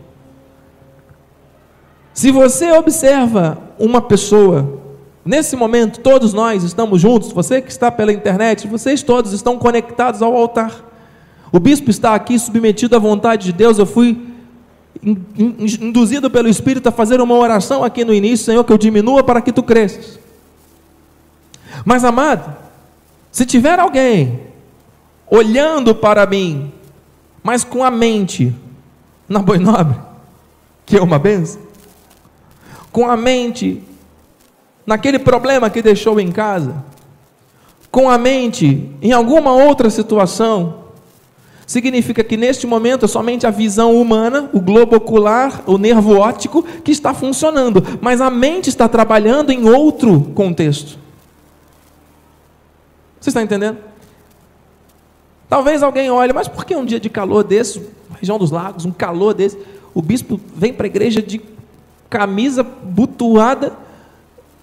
Se 2.13 2.31
você 2.31 2.71
observa 2.71 3.57
uma 3.79 4.01
pessoa 4.01 4.83
Nesse 5.25 5.55
momento, 5.55 6.01
todos 6.01 6.33
nós 6.33 6.63
estamos 6.63 6.99
juntos, 6.99 7.31
você 7.31 7.61
que 7.61 7.71
está 7.71 7.89
pela 7.89 8.11
internet, 8.11 8.67
vocês 8.67 9.01
todos 9.01 9.31
estão 9.31 9.57
conectados 9.57 10.21
ao 10.21 10.35
altar. 10.35 10.83
O 11.53 11.59
bispo 11.59 11.91
está 11.91 12.15
aqui 12.15 12.39
submetido 12.39 12.95
à 12.95 12.99
vontade 12.99 13.45
de 13.45 13.53
Deus. 13.53 13.77
Eu 13.77 13.85
fui 13.85 14.19
induzido 15.03 16.31
pelo 16.31 16.47
Espírito 16.47 16.89
a 16.89 16.91
fazer 16.91 17.21
uma 17.21 17.35
oração 17.35 17.83
aqui 17.83 18.03
no 18.03 18.11
início, 18.11 18.47
Senhor, 18.47 18.63
que 18.63 18.73
eu 18.73 18.77
diminua 18.77 19.23
para 19.23 19.39
que 19.39 19.51
tu 19.51 19.61
cresças. 19.61 20.19
Mas 21.85 22.03
amado, 22.03 22.55
se 23.31 23.45
tiver 23.45 23.79
alguém 23.79 24.39
olhando 25.29 25.93
para 25.93 26.25
mim, 26.25 26.71
mas 27.43 27.63
com 27.63 27.83
a 27.83 27.91
mente 27.91 28.55
na 29.29 29.39
boi 29.39 29.59
nobre, 29.59 29.99
que 30.87 30.97
é 30.97 31.01
uma 31.03 31.19
benção, 31.19 31.61
com 32.91 33.07
a 33.07 33.15
mente 33.15 33.83
naquele 34.87 35.19
problema 35.19 35.69
que 35.69 35.83
deixou 35.83 36.19
em 36.19 36.31
casa, 36.31 36.83
com 37.91 38.09
a 38.09 38.17
mente 38.17 38.89
em 39.03 39.11
alguma 39.11 39.53
outra 39.53 39.91
situação, 39.91 40.82
significa 41.65 42.23
que 42.23 42.37
neste 42.37 42.67
momento 42.67 43.05
é 43.05 43.07
somente 43.07 43.47
a 43.47 43.51
visão 43.51 43.99
humana, 43.99 44.49
o 44.53 44.59
globo 44.59 44.95
ocular, 44.95 45.63
o 45.65 45.77
nervo 45.77 46.17
óptico 46.17 46.63
que 46.63 46.91
está 46.91 47.13
funcionando, 47.13 47.99
mas 48.01 48.21
a 48.21 48.29
mente 48.29 48.69
está 48.69 48.87
trabalhando 48.87 49.51
em 49.51 49.67
outro 49.67 50.21
contexto. 50.35 50.97
Você 53.19 53.29
está 53.29 53.41
entendendo? 53.41 53.77
Talvez 55.47 55.83
alguém 55.83 56.09
olhe, 56.09 56.33
mas 56.33 56.47
por 56.47 56.65
que 56.65 56.75
um 56.75 56.83
dia 56.83 56.99
de 56.99 57.09
calor 57.09 57.43
desse, 57.43 57.81
região 58.19 58.37
dos 58.37 58.51
lagos, 58.51 58.85
um 58.85 58.91
calor 58.91 59.33
desse, 59.33 59.57
o 59.93 60.01
bispo 60.01 60.39
vem 60.55 60.73
para 60.73 60.85
a 60.85 60.87
igreja 60.87 61.21
de 61.21 61.39
camisa 62.09 62.63
butuada 62.63 63.73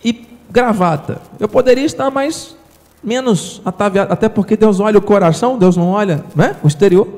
e 0.04 0.26
gravata? 0.50 1.22
Eu 1.38 1.48
poderia 1.48 1.84
estar 1.84 2.10
mais 2.10 2.56
menos 3.02 3.62
ataviado, 3.64 4.12
até 4.12 4.28
porque 4.28 4.56
Deus 4.56 4.80
olha 4.80 4.98
o 4.98 5.02
coração, 5.02 5.58
Deus 5.58 5.76
não 5.76 5.90
olha 5.90 6.24
né, 6.34 6.56
o 6.62 6.66
exterior. 6.66 7.08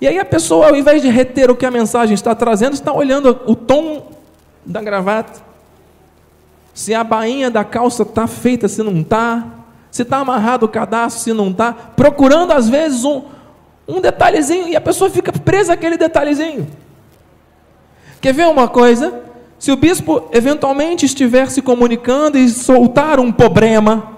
E 0.00 0.06
aí 0.06 0.18
a 0.18 0.24
pessoa, 0.24 0.68
ao 0.68 0.76
invés 0.76 1.00
de 1.00 1.08
reter 1.08 1.50
o 1.50 1.56
que 1.56 1.64
a 1.64 1.70
mensagem 1.70 2.14
está 2.14 2.34
trazendo, 2.34 2.74
está 2.74 2.92
olhando 2.92 3.40
o 3.46 3.54
tom 3.54 4.12
da 4.64 4.82
gravata, 4.82 5.40
se 6.74 6.92
a 6.92 7.02
bainha 7.02 7.50
da 7.50 7.64
calça 7.64 8.02
está 8.02 8.26
feita, 8.26 8.68
se 8.68 8.82
não 8.82 9.00
está, 9.00 9.46
se 9.90 10.02
está 10.02 10.18
amarrado 10.18 10.66
o 10.66 10.68
cadastro, 10.68 11.22
se 11.22 11.32
não 11.32 11.50
está, 11.50 11.72
procurando 11.72 12.52
às 12.52 12.68
vezes 12.68 13.04
um, 13.04 13.22
um 13.88 14.00
detalhezinho, 14.00 14.68
e 14.68 14.76
a 14.76 14.80
pessoa 14.80 15.08
fica 15.08 15.32
presa 15.32 15.72
àquele 15.72 15.96
detalhezinho. 15.96 16.66
Quer 18.20 18.34
ver 18.34 18.46
uma 18.48 18.68
coisa? 18.68 19.25
Se 19.66 19.72
o 19.72 19.76
bispo 19.76 20.28
eventualmente 20.30 21.04
estiver 21.04 21.50
se 21.50 21.60
comunicando 21.60 22.38
e 22.38 22.48
soltar 22.48 23.18
um 23.18 23.32
problema, 23.32 24.12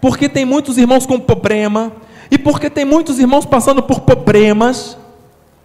porque 0.00 0.26
tem 0.26 0.46
muitos 0.46 0.78
irmãos 0.78 1.04
com 1.04 1.20
problema, 1.20 1.92
e 2.30 2.38
porque 2.38 2.70
tem 2.70 2.82
muitos 2.82 3.18
irmãos 3.18 3.44
passando 3.44 3.82
por 3.82 4.00
problemas, 4.00 4.96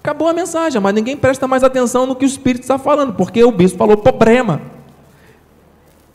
acabou 0.03 0.27
a 0.27 0.33
mensagem, 0.33 0.81
mas 0.81 0.93
ninguém 0.93 1.15
presta 1.15 1.47
mais 1.47 1.63
atenção 1.63 2.05
no 2.05 2.13
que 2.13 2.25
o 2.25 2.27
Espírito 2.27 2.63
está 2.63 2.77
falando, 2.77 3.13
porque 3.13 3.41
o 3.41 3.53
bispo 3.53 3.77
falou 3.77 3.95
problema. 3.95 4.61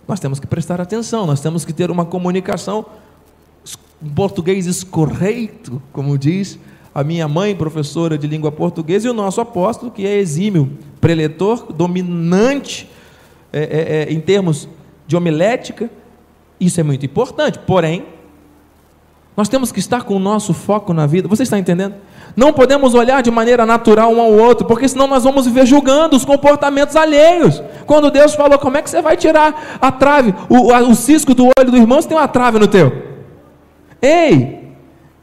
Nós 0.07 0.21
temos 0.21 0.39
que 0.39 0.47
prestar 0.47 0.79
atenção, 0.79 1.25
nós 1.25 1.41
temos 1.41 1.65
que 1.65 1.73
ter 1.73 1.91
uma 1.91 2.05
comunicação 2.05 2.85
em 4.03 4.11
português 4.11 4.67
escorreito, 4.67 5.81
como 5.91 6.19
diz 6.19 6.59
a 6.95 7.03
minha 7.03 7.27
mãe, 7.27 7.55
professora 7.55 8.19
de 8.19 8.27
língua 8.27 8.53
portuguesa, 8.53 9.07
e 9.07 9.11
o 9.11 9.15
nosso 9.15 9.41
apóstolo, 9.41 9.91
que 9.91 10.07
é 10.07 10.19
exímio, 10.19 10.79
preletor, 11.01 11.73
dominante 11.73 12.89
é, 13.53 13.61
é, 13.61 13.97
é, 14.03 14.13
em 14.13 14.21
termos 14.21 14.69
de 15.07 15.17
homilética. 15.17 15.91
Isso 16.61 16.79
é 16.81 16.83
muito 16.83 17.05
importante, 17.07 17.59
porém, 17.61 18.05
nós 19.37 19.49
temos 19.49 19.73
que 19.73 19.79
estar 19.79 20.03
com 20.03 20.15
o 20.15 20.19
nosso 20.19 20.53
foco 20.53 20.93
na 20.93 21.07
vida. 21.07 21.27
Você 21.27 21.43
está 21.43 21.59
entendendo? 21.59 21.95
Não 22.37 22.53
podemos 22.53 22.95
olhar 22.95 23.23
de 23.23 23.31
maneira 23.31 23.65
natural 23.65 24.13
um 24.13 24.21
ao 24.21 24.31
outro, 24.31 24.67
porque 24.67 24.87
senão 24.87 25.07
nós 25.07 25.25
vamos 25.25 25.47
viver 25.47 25.65
julgando 25.67 26.17
os 26.17 26.25
comportamentos 26.25 26.97
alheios. 26.97 27.63
Quando 27.87 28.11
Deus 28.11 28.35
falou, 28.35 28.59
como 28.59 28.77
é 28.77 28.83
que 28.83 28.91
você 28.91 29.01
vai 29.01 29.17
tirar 29.17 29.79
a 29.81 29.91
trave, 29.91 30.35
o, 30.49 30.73
o 30.73 30.95
cisco 30.95 31.35
do 31.35 31.49
olho 31.59 31.71
do 31.71 31.77
irmão, 31.77 32.01
se 32.01 32.09
tem 32.09 32.17
uma 32.17 32.29
trave 32.29 32.59
no 32.59 32.69
teu? 32.69 32.93
Ei, 34.01 34.62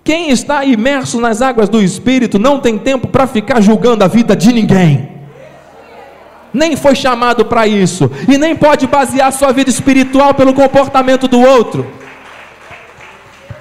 quem 0.03 0.29
está 0.29 0.63
imerso 0.65 1.19
nas 1.19 1.41
águas 1.41 1.69
do 1.69 1.81
Espírito 1.81 2.39
não 2.39 2.59
tem 2.59 2.77
tempo 2.77 3.07
para 3.07 3.27
ficar 3.27 3.61
julgando 3.61 4.03
a 4.03 4.07
vida 4.07 4.35
de 4.35 4.51
ninguém. 4.51 5.19
Nem 6.53 6.75
foi 6.75 6.95
chamado 6.95 7.45
para 7.45 7.67
isso, 7.67 8.09
e 8.27 8.37
nem 8.37 8.55
pode 8.55 8.87
basear 8.87 9.31
sua 9.31 9.51
vida 9.51 9.69
espiritual 9.69 10.33
pelo 10.33 10.53
comportamento 10.53 11.27
do 11.27 11.39
outro. 11.39 11.85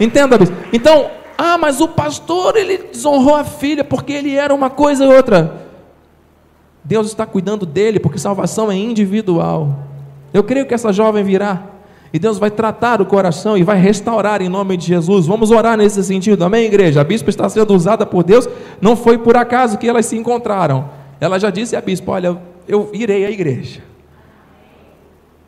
Entenda, 0.00 0.38
então 0.72 1.10
ah, 1.40 1.56
mas 1.56 1.80
o 1.80 1.86
pastor 1.86 2.56
ele 2.56 2.78
desonrou 2.78 3.36
a 3.36 3.44
filha 3.44 3.84
porque 3.84 4.12
ele 4.12 4.34
era 4.34 4.52
uma 4.52 4.68
coisa 4.68 5.04
e 5.04 5.08
outra. 5.08 5.68
Deus 6.82 7.06
está 7.06 7.24
cuidando 7.24 7.64
dele 7.64 8.00
porque 8.00 8.18
salvação 8.18 8.72
é 8.72 8.74
individual. 8.74 9.78
Eu 10.34 10.42
creio 10.42 10.66
que 10.66 10.74
essa 10.74 10.92
jovem 10.92 11.22
virá 11.22 11.62
e 12.12 12.18
Deus 12.18 12.38
vai 12.38 12.50
tratar 12.50 13.00
o 13.02 13.06
coração 13.06 13.56
e 13.56 13.62
vai 13.62 13.78
restaurar 13.78 14.40
em 14.40 14.48
nome 14.48 14.76
de 14.76 14.86
Jesus. 14.86 15.26
Vamos 15.26 15.50
orar 15.50 15.76
nesse 15.76 16.02
sentido, 16.02 16.44
amém, 16.44 16.64
igreja? 16.64 17.00
A 17.00 17.04
bispa 17.04 17.28
está 17.28 17.48
sendo 17.48 17.74
usada 17.74 18.06
por 18.06 18.24
Deus, 18.24 18.48
não 18.80 18.96
foi 18.96 19.18
por 19.18 19.36
acaso 19.36 19.76
que 19.76 19.88
elas 19.88 20.06
se 20.06 20.16
encontraram. 20.16 20.88
Ela 21.20 21.38
já 21.38 21.50
disse 21.50 21.76
à 21.76 21.80
bispa: 21.80 22.12
Olha, 22.12 22.38
eu 22.66 22.90
irei 22.92 23.26
à 23.26 23.30
igreja. 23.30 23.82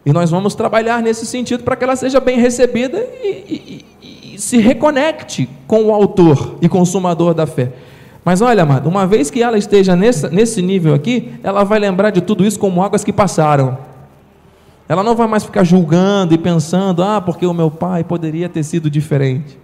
E 0.05 0.12
nós 0.12 0.31
vamos 0.31 0.55
trabalhar 0.55 1.03
nesse 1.03 1.27
sentido 1.27 1.62
para 1.62 1.77
que 1.77 1.85
ela 1.85 1.96
seja 1.96 2.20
bem 2.20 2.38
recebida 2.38 2.99
e, 3.23 3.85
e, 4.03 4.38
se 4.38 4.57
reconecte 4.57 5.49
com 5.66 5.85
o 5.85 5.92
autor 5.92 6.57
e 6.62 6.68
consumador 6.68 7.35
da 7.35 7.46
fé. 7.46 7.73
Mas 8.25 8.40
olha, 8.40 8.62
amado, 8.62 8.88
uma 8.88 9.07
vez 9.07 9.31
que 9.31 9.42
ela 9.42 9.59
esteja 9.59 9.94
nesse 9.94 10.62
nível 10.62 10.94
aqui, 10.94 11.33
ela 11.42 11.64
vai 11.64 11.79
lembrar 11.79 12.11
de 12.11 12.20
tudo 12.20 12.44
isso 12.44 12.59
como 12.59 12.83
águas 12.83 13.05
que 13.05 13.12
passaram. 13.12 13.77
Ela 14.90 15.05
não 15.05 15.14
vai 15.14 15.29
mais 15.29 15.44
ficar 15.44 15.62
julgando 15.62 16.35
e 16.35 16.37
pensando, 16.37 17.00
ah, 17.05 17.20
porque 17.20 17.46
o 17.46 17.55
meu 17.55 17.70
pai 17.70 18.03
poderia 18.03 18.48
ter 18.48 18.64
sido 18.64 18.90
diferente. 18.90 19.57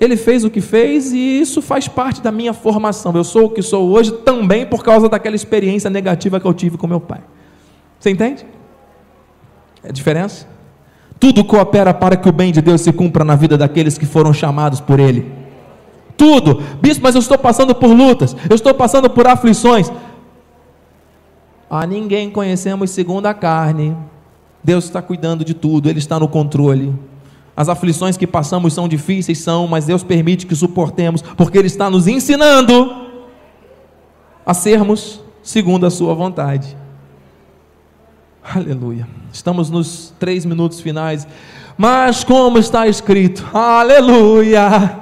Ele 0.00 0.16
fez 0.16 0.44
o 0.44 0.50
que 0.50 0.60
fez 0.60 1.12
e 1.12 1.18
isso 1.40 1.60
faz 1.60 1.88
parte 1.88 2.22
da 2.22 2.30
minha 2.30 2.52
formação. 2.52 3.12
Eu 3.16 3.24
sou 3.24 3.46
o 3.46 3.50
que 3.50 3.62
sou 3.62 3.90
hoje 3.90 4.12
também 4.12 4.64
por 4.64 4.84
causa 4.84 5.08
daquela 5.08 5.34
experiência 5.34 5.90
negativa 5.90 6.38
que 6.38 6.46
eu 6.46 6.54
tive 6.54 6.78
com 6.78 6.86
meu 6.86 7.00
pai. 7.00 7.20
Você 7.98 8.10
entende? 8.10 8.46
É 9.82 9.88
a 9.88 9.92
diferença? 9.92 10.46
Tudo 11.18 11.42
coopera 11.42 11.92
para 11.92 12.14
que 12.16 12.28
o 12.28 12.32
bem 12.32 12.52
de 12.52 12.62
Deus 12.62 12.80
se 12.80 12.92
cumpra 12.92 13.24
na 13.24 13.34
vida 13.34 13.58
daqueles 13.58 13.98
que 13.98 14.06
foram 14.06 14.32
chamados 14.32 14.80
por 14.80 15.00
Ele. 15.00 15.32
Tudo, 16.16 16.62
bispo, 16.80 17.02
mas 17.02 17.16
eu 17.16 17.20
estou 17.20 17.36
passando 17.36 17.74
por 17.74 17.88
lutas, 17.88 18.36
eu 18.48 18.54
estou 18.54 18.72
passando 18.72 19.10
por 19.10 19.26
aflições. 19.26 19.90
A 21.74 21.86
ninguém 21.86 22.30
conhecemos 22.30 22.90
segundo 22.90 23.26
a 23.26 23.34
carne. 23.34 23.96
Deus 24.62 24.84
está 24.84 25.02
cuidando 25.02 25.44
de 25.44 25.54
tudo, 25.54 25.90
Ele 25.90 25.98
está 25.98 26.20
no 26.20 26.28
controle. 26.28 26.94
As 27.56 27.68
aflições 27.68 28.16
que 28.16 28.26
passamos 28.26 28.72
são 28.72 28.86
difíceis, 28.86 29.38
são, 29.38 29.66
mas 29.66 29.84
Deus 29.84 30.04
permite 30.04 30.46
que 30.46 30.54
suportemos, 30.54 31.20
porque 31.20 31.58
Ele 31.58 31.66
está 31.66 31.90
nos 31.90 32.06
ensinando 32.06 33.08
a 34.46 34.54
sermos 34.54 35.20
segundo 35.42 35.84
a 35.84 35.90
Sua 35.90 36.14
vontade. 36.14 36.76
Aleluia. 38.42 39.08
Estamos 39.32 39.68
nos 39.68 40.14
três 40.18 40.44
minutos 40.44 40.80
finais. 40.80 41.26
Mas 41.76 42.22
como 42.22 42.56
está 42.56 42.86
escrito, 42.86 43.44
aleluia. 43.52 45.00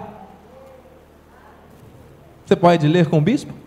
Você 2.47 2.57
pode 2.57 2.89
ler 2.89 3.09
com 3.09 3.19
o 3.19 3.21
bispo? 3.21 3.62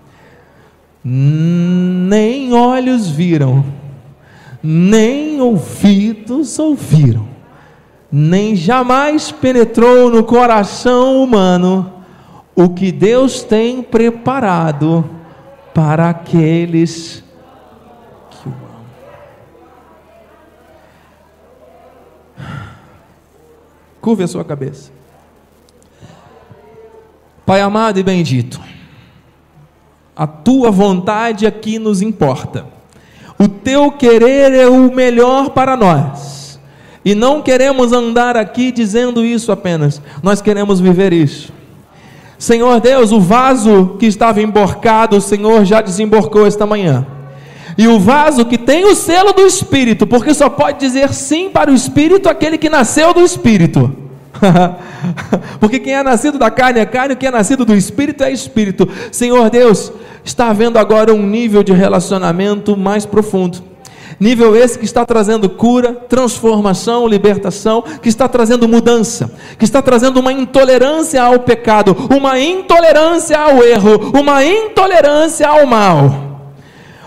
Nem 1.07 2.51
olhos 2.51 3.07
viram, 3.07 3.63
nem 4.63 5.39
ouvidos 5.39 6.57
ouviram, 6.57 7.27
nem 8.11 8.55
jamais 8.55 9.31
penetrou 9.31 10.09
no 10.09 10.23
coração 10.23 11.23
humano 11.23 11.93
o 12.55 12.69
que 12.69 12.91
Deus 12.91 13.43
tem 13.43 13.83
preparado 13.83 15.07
para 15.73 16.09
aqueles 16.09 17.23
Curve 24.05 24.23
a 24.23 24.27
sua 24.27 24.45
cabeça. 24.45 24.91
Pai 27.43 27.59
amado 27.59 27.99
e 27.99 28.03
bendito, 28.03 28.61
a 30.15 30.25
tua 30.25 30.71
vontade 30.71 31.45
aqui 31.45 31.77
nos 31.77 32.01
importa. 32.01 32.65
O 33.37 33.47
teu 33.47 33.91
querer 33.91 34.53
é 34.53 34.67
o 34.67 34.93
melhor 34.93 35.49
para 35.49 35.75
nós. 35.75 36.59
E 37.03 37.13
não 37.13 37.41
queremos 37.41 37.91
andar 37.91 38.35
aqui 38.37 38.71
dizendo 38.71 39.23
isso 39.23 39.51
apenas, 39.51 40.01
nós 40.23 40.41
queremos 40.41 40.79
viver 40.79 41.13
isso. 41.13 41.53
Senhor 42.37 42.79
Deus, 42.79 43.11
o 43.11 43.19
vaso 43.19 43.95
que 43.99 44.05
estava 44.05 44.41
emborcado, 44.41 45.15
o 45.17 45.21
Senhor 45.21 45.63
já 45.65 45.81
desemborcou 45.81 46.47
esta 46.47 46.65
manhã. 46.65 47.05
E 47.77 47.87
o 47.87 47.99
vaso 47.99 48.45
que 48.45 48.57
tem 48.57 48.85
o 48.85 48.95
selo 48.95 49.33
do 49.33 49.41
Espírito, 49.41 50.07
porque 50.07 50.33
só 50.33 50.49
pode 50.49 50.79
dizer 50.79 51.13
sim 51.13 51.49
para 51.49 51.69
o 51.69 51.73
Espírito 51.73 52.29
aquele 52.29 52.57
que 52.57 52.69
nasceu 52.69 53.13
do 53.13 53.21
Espírito. 53.21 53.93
porque 55.59 55.79
quem 55.79 55.93
é 55.93 56.03
nascido 56.03 56.37
da 56.37 56.49
carne 56.49 56.79
é 56.79 56.85
carne, 56.85 57.15
quem 57.15 57.27
é 57.27 57.31
nascido 57.31 57.65
do 57.65 57.75
Espírito 57.75 58.23
é 58.23 58.31
Espírito. 58.31 58.87
Senhor 59.11 59.49
Deus, 59.49 59.91
está 60.25 60.49
havendo 60.49 60.77
agora 60.77 61.13
um 61.13 61.25
nível 61.25 61.63
de 61.63 61.71
relacionamento 61.71 62.75
mais 62.75 63.05
profundo. 63.05 63.63
Nível 64.19 64.55
esse 64.55 64.79
que 64.79 64.85
está 64.85 65.05
trazendo 65.05 65.49
cura, 65.49 65.93
transformação, 65.93 67.07
libertação, 67.07 67.83
que 68.01 68.09
está 68.09 68.27
trazendo 68.27 68.67
mudança, 68.67 69.31
que 69.57 69.65
está 69.65 69.81
trazendo 69.81 70.19
uma 70.19 70.31
intolerância 70.31 71.21
ao 71.21 71.39
pecado, 71.39 71.95
uma 72.09 72.39
intolerância 72.39 73.37
ao 73.37 73.63
erro, 73.63 74.11
uma 74.17 74.43
intolerância 74.43 75.47
ao 75.47 75.65
mal 75.65 76.25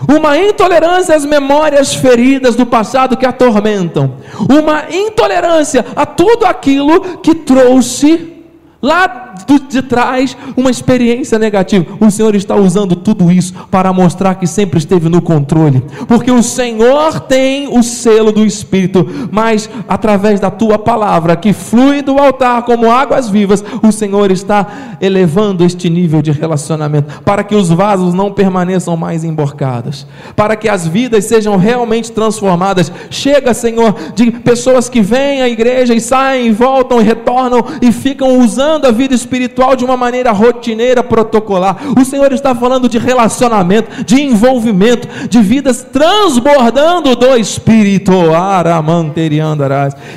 uma 0.07 0.37
intolerância 0.37 1.13
às 1.13 1.25
memórias 1.25 1.93
feridas 1.93 2.55
do 2.55 2.65
passado 2.65 3.17
que 3.17 3.25
atormentam, 3.25 4.13
uma 4.49 4.85
intolerância 4.89 5.85
a 5.93 6.05
tudo 6.05 6.45
aquilo 6.45 7.17
que 7.17 7.35
trouxe 7.35 8.43
lá 8.81 9.28
de 9.69 9.81
trás 9.81 10.35
uma 10.57 10.69
experiência 10.69 11.39
negativa. 11.39 11.85
O 11.99 12.11
Senhor 12.11 12.35
está 12.35 12.55
usando 12.55 12.95
tudo 12.95 13.31
isso 13.31 13.53
para 13.71 13.93
mostrar 13.93 14.35
que 14.35 14.47
sempre 14.47 14.79
esteve 14.79 15.09
no 15.09 15.21
controle, 15.21 15.83
porque 16.07 16.31
o 16.31 16.43
Senhor 16.43 17.19
tem 17.21 17.67
o 17.67 17.81
selo 17.83 18.31
do 18.31 18.45
Espírito, 18.45 19.07
mas 19.31 19.69
através 19.87 20.39
da 20.39 20.51
tua 20.51 20.77
palavra 20.77 21.35
que 21.35 21.53
flui 21.53 22.01
do 22.01 22.17
altar 22.17 22.63
como 22.63 22.91
águas 22.91 23.29
vivas, 23.29 23.63
o 23.81 23.91
Senhor 23.91 24.31
está 24.31 24.97
elevando 25.01 25.63
este 25.63 25.89
nível 25.89 26.21
de 26.21 26.31
relacionamento 26.31 27.21
para 27.23 27.43
que 27.43 27.55
os 27.55 27.69
vasos 27.69 28.13
não 28.13 28.31
permaneçam 28.31 28.97
mais 28.97 29.23
emborcados, 29.23 30.05
para 30.35 30.55
que 30.55 30.67
as 30.67 30.87
vidas 30.87 31.25
sejam 31.25 31.57
realmente 31.57 32.11
transformadas. 32.11 32.91
Chega, 33.09 33.53
Senhor, 33.53 33.95
de 34.15 34.31
pessoas 34.31 34.89
que 34.89 35.01
vêm 35.01 35.41
à 35.41 35.49
igreja 35.49 35.93
e 35.93 36.01
saem, 36.01 36.51
voltam 36.51 37.01
e 37.01 37.03
retornam 37.03 37.65
e 37.81 37.91
ficam 37.91 38.39
usando 38.39 38.85
a 38.85 38.91
vida 38.91 39.13
espiritual 39.13 39.28
espiritual 39.29 39.75
de 39.75 39.85
uma 39.85 39.95
maneira 39.95 40.31
rotineira, 40.31 41.03
protocolar. 41.03 41.77
O 41.97 42.03
Senhor 42.03 42.31
está 42.33 42.55
falando 42.55 42.89
de 42.89 42.97
relacionamento, 42.97 44.03
de 44.03 44.19
envolvimento, 44.21 45.07
de 45.27 45.39
vidas 45.41 45.85
transbordando 45.93 47.15
do 47.15 47.37
Espírito. 47.37 48.11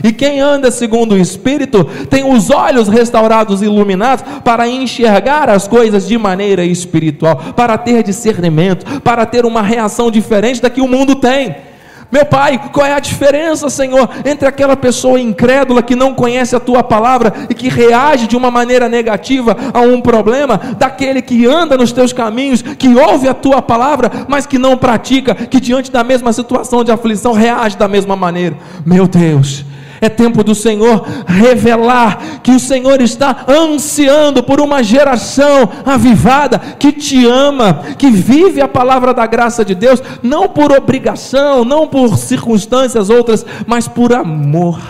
E 0.02 0.12
quem 0.12 0.40
anda 0.40 0.70
segundo 0.70 1.12
o 1.12 1.18
Espírito 1.18 1.84
tem 2.08 2.24
os 2.24 2.50
olhos 2.50 2.88
restaurados 2.88 3.60
e 3.60 3.66
iluminados 3.66 4.24
para 4.42 4.66
enxergar 4.66 5.50
as 5.50 5.68
coisas 5.68 6.08
de 6.08 6.16
maneira 6.16 6.64
espiritual, 6.64 7.36
para 7.54 7.76
ter 7.76 8.02
discernimento, 8.02 9.00
para 9.02 9.26
ter 9.26 9.44
uma 9.44 9.60
reação 9.60 10.10
diferente 10.10 10.62
da 10.62 10.70
que 10.70 10.80
o 10.80 10.88
mundo 10.88 11.16
tem. 11.16 11.71
Meu 12.12 12.26
Pai, 12.26 12.60
qual 12.74 12.86
é 12.86 12.92
a 12.92 13.00
diferença, 13.00 13.70
Senhor, 13.70 14.06
entre 14.26 14.46
aquela 14.46 14.76
pessoa 14.76 15.18
incrédula 15.18 15.82
que 15.82 15.96
não 15.96 16.12
conhece 16.12 16.54
a 16.54 16.60
tua 16.60 16.84
palavra 16.84 17.32
e 17.48 17.54
que 17.54 17.70
reage 17.70 18.26
de 18.26 18.36
uma 18.36 18.50
maneira 18.50 18.86
negativa 18.86 19.56
a 19.72 19.80
um 19.80 19.98
problema, 19.98 20.60
daquele 20.76 21.22
que 21.22 21.46
anda 21.46 21.74
nos 21.74 21.90
teus 21.90 22.12
caminhos, 22.12 22.60
que 22.60 22.94
ouve 22.94 23.28
a 23.28 23.32
tua 23.32 23.62
palavra, 23.62 24.10
mas 24.28 24.44
que 24.44 24.58
não 24.58 24.76
pratica, 24.76 25.34
que 25.34 25.58
diante 25.58 25.90
da 25.90 26.04
mesma 26.04 26.34
situação 26.34 26.84
de 26.84 26.92
aflição 26.92 27.32
reage 27.32 27.78
da 27.78 27.88
mesma 27.88 28.14
maneira? 28.14 28.58
Meu 28.84 29.08
Deus, 29.08 29.64
é 30.02 30.08
tempo 30.08 30.42
do 30.42 30.52
Senhor 30.52 31.06
revelar 31.28 32.40
que 32.42 32.50
o 32.50 32.58
Senhor 32.58 33.00
está 33.00 33.46
ansiando 33.48 34.42
por 34.42 34.60
uma 34.60 34.82
geração 34.82 35.68
avivada 35.86 36.58
que 36.58 36.90
te 36.90 37.24
ama, 37.24 37.82
que 37.96 38.10
vive 38.10 38.60
a 38.60 38.66
palavra 38.66 39.14
da 39.14 39.24
graça 39.28 39.64
de 39.64 39.76
Deus, 39.76 40.02
não 40.20 40.48
por 40.48 40.72
obrigação, 40.72 41.64
não 41.64 41.86
por 41.86 42.18
circunstâncias 42.18 43.08
outras, 43.08 43.46
mas 43.64 43.86
por 43.86 44.12
amor 44.12 44.80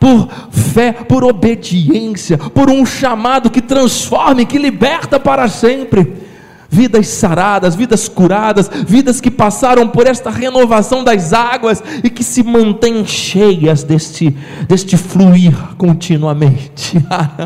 por 0.00 0.28
fé, 0.52 0.92
por 0.92 1.24
obediência, 1.24 2.38
por 2.38 2.70
um 2.70 2.86
chamado 2.86 3.50
que 3.50 3.60
transforma 3.60 4.42
e 4.42 4.46
que 4.46 4.56
liberta 4.56 5.18
para 5.18 5.48
sempre 5.48 6.27
vidas 6.68 7.08
saradas, 7.08 7.74
vidas 7.74 8.08
curadas, 8.08 8.70
vidas 8.86 9.20
que 9.20 9.30
passaram 9.30 9.88
por 9.88 10.06
esta 10.06 10.30
renovação 10.30 11.02
das 11.02 11.32
águas 11.32 11.82
e 12.04 12.10
que 12.10 12.22
se 12.22 12.42
mantêm 12.42 13.06
cheias 13.06 13.82
deste, 13.82 14.36
deste 14.68 14.96
fluir 14.96 15.54
continuamente. 15.76 16.98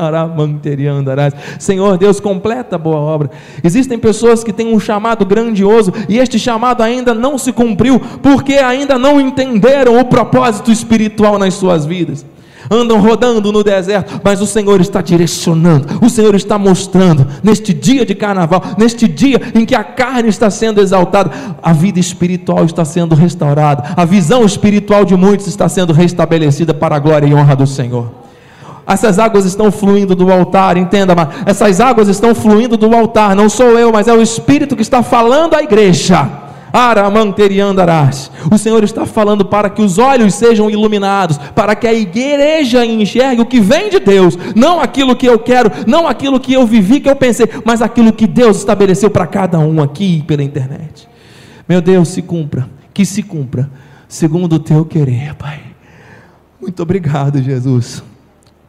Senhor 1.58 1.96
Deus, 1.96 2.18
completa 2.18 2.76
a 2.76 2.78
boa 2.78 2.98
obra. 2.98 3.30
Existem 3.62 3.98
pessoas 3.98 4.42
que 4.42 4.52
têm 4.52 4.74
um 4.74 4.80
chamado 4.80 5.24
grandioso 5.24 5.92
e 6.08 6.18
este 6.18 6.38
chamado 6.38 6.82
ainda 6.82 7.14
não 7.14 7.38
se 7.38 7.52
cumpriu 7.52 8.00
porque 8.22 8.54
ainda 8.54 8.98
não 8.98 9.20
entenderam 9.20 9.98
o 9.98 10.04
propósito 10.04 10.72
espiritual 10.72 11.38
nas 11.38 11.54
suas 11.54 11.86
vidas 11.86 12.31
andam 12.72 12.98
rodando 13.00 13.52
no 13.52 13.62
deserto, 13.62 14.20
mas 14.24 14.40
o 14.40 14.46
Senhor 14.46 14.80
está 14.80 15.02
direcionando, 15.02 15.98
o 16.00 16.08
Senhor 16.08 16.34
está 16.34 16.56
mostrando, 16.56 17.26
neste 17.42 17.74
dia 17.74 18.06
de 18.06 18.14
carnaval, 18.14 18.62
neste 18.78 19.06
dia 19.06 19.40
em 19.54 19.66
que 19.66 19.74
a 19.74 19.84
carne 19.84 20.28
está 20.28 20.48
sendo 20.48 20.80
exaltada, 20.80 21.30
a 21.62 21.72
vida 21.72 22.00
espiritual 22.00 22.64
está 22.64 22.84
sendo 22.84 23.14
restaurada, 23.14 23.94
a 23.96 24.04
visão 24.04 24.44
espiritual 24.44 25.04
de 25.04 25.16
muitos 25.16 25.46
está 25.46 25.68
sendo 25.68 25.92
restabelecida 25.92 26.72
para 26.72 26.96
a 26.96 26.98
glória 26.98 27.26
e 27.26 27.34
honra 27.34 27.54
do 27.54 27.66
Senhor. 27.66 28.22
Essas 28.86 29.18
águas 29.18 29.44
estão 29.44 29.70
fluindo 29.70 30.14
do 30.14 30.32
altar, 30.32 30.76
entenda, 30.76 31.14
mas 31.14 31.28
essas 31.46 31.80
águas 31.80 32.08
estão 32.08 32.34
fluindo 32.34 32.76
do 32.76 32.94
altar, 32.94 33.36
não 33.36 33.48
sou 33.48 33.78
eu, 33.78 33.92
mas 33.92 34.08
é 34.08 34.12
o 34.12 34.20
Espírito 34.20 34.74
que 34.74 34.82
está 34.82 35.02
falando 35.02 35.54
à 35.54 35.62
igreja. 35.62 36.28
Aramanteriandarás. 36.72 38.30
O 38.50 38.56
Senhor 38.56 38.82
está 38.82 39.04
falando 39.04 39.44
para 39.44 39.68
que 39.68 39.82
os 39.82 39.98
olhos 39.98 40.34
sejam 40.34 40.70
iluminados, 40.70 41.38
para 41.54 41.74
que 41.74 41.86
a 41.86 41.92
igreja 41.92 42.84
enxergue 42.84 43.42
o 43.42 43.46
que 43.46 43.60
vem 43.60 43.90
de 43.90 43.98
Deus, 43.98 44.38
não 44.54 44.80
aquilo 44.80 45.14
que 45.14 45.26
eu 45.26 45.38
quero, 45.38 45.70
não 45.86 46.06
aquilo 46.06 46.40
que 46.40 46.52
eu 46.52 46.66
vivi, 46.66 47.00
que 47.00 47.08
eu 47.08 47.16
pensei, 47.16 47.48
mas 47.64 47.82
aquilo 47.82 48.12
que 48.12 48.26
Deus 48.26 48.58
estabeleceu 48.58 49.10
para 49.10 49.26
cada 49.26 49.58
um 49.58 49.82
aqui 49.82 50.22
pela 50.26 50.42
internet. 50.42 51.08
Meu 51.68 51.80
Deus, 51.80 52.08
se 52.08 52.22
cumpra, 52.22 52.68
que 52.94 53.04
se 53.04 53.22
cumpra, 53.22 53.70
segundo 54.08 54.54
o 54.54 54.58
teu 54.58 54.84
querer, 54.84 55.34
Pai. 55.34 55.60
Muito 56.60 56.82
obrigado, 56.82 57.42
Jesus 57.42 58.02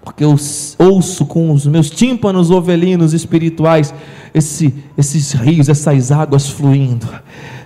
porque 0.04 0.24
eu 0.24 0.36
ouço 0.80 1.26
com 1.26 1.52
os 1.52 1.66
meus 1.66 1.90
tímpanos 1.90 2.52
ovelinos 2.52 3.14
espirituais 3.14 3.94
esse, 4.34 4.74
esses 4.98 5.32
rios, 5.32 5.70
essas 5.70 6.12
águas 6.12 6.50
fluindo. 6.50 7.08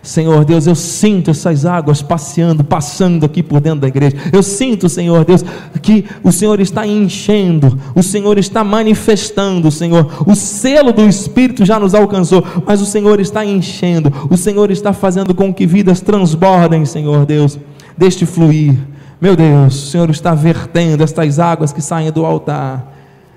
Senhor 0.08 0.46
Deus, 0.46 0.66
eu 0.66 0.74
sinto 0.74 1.32
essas 1.32 1.66
águas 1.66 2.02
passeando, 2.02 2.64
passando 2.64 3.26
aqui 3.26 3.44
por 3.44 3.60
dentro 3.60 3.82
da 3.82 3.90
igreja. 3.90 4.16
Eu 4.32 4.42
sinto, 4.42 4.88
Senhor 4.88 5.26
Deus, 5.26 5.44
que 5.82 6.06
o 6.24 6.32
Senhor 6.32 6.62
está 6.62 6.88
enchendo, 6.88 7.78
o 7.94 8.02
Senhor 8.02 8.38
está 8.38 8.64
manifestando, 8.64 9.70
Senhor. 9.70 10.24
O 10.26 10.34
selo 10.34 10.94
do 10.94 11.06
Espírito 11.06 11.66
já 11.66 11.78
nos 11.78 11.94
alcançou, 11.94 12.42
mas 12.66 12.80
o 12.80 12.86
Senhor 12.86 13.20
está 13.20 13.44
enchendo, 13.44 14.10
o 14.30 14.38
Senhor 14.38 14.72
está 14.72 14.94
fazendo 14.94 15.36
com 15.36 15.54
que 15.54 15.68
vidas 15.68 16.00
transbordem, 16.00 16.86
Senhor 16.86 17.26
Deus, 17.26 17.60
deste 17.98 18.26
fluir. 18.26 18.78
Meu 19.20 19.36
Deus, 19.36 19.76
o 19.76 19.88
Senhor 19.88 20.10
está 20.10 20.34
vertendo 20.34 21.04
estas 21.04 21.38
águas 21.38 21.74
que 21.74 21.82
saem 21.82 22.14
do 22.14 22.26
altar, 22.26 22.94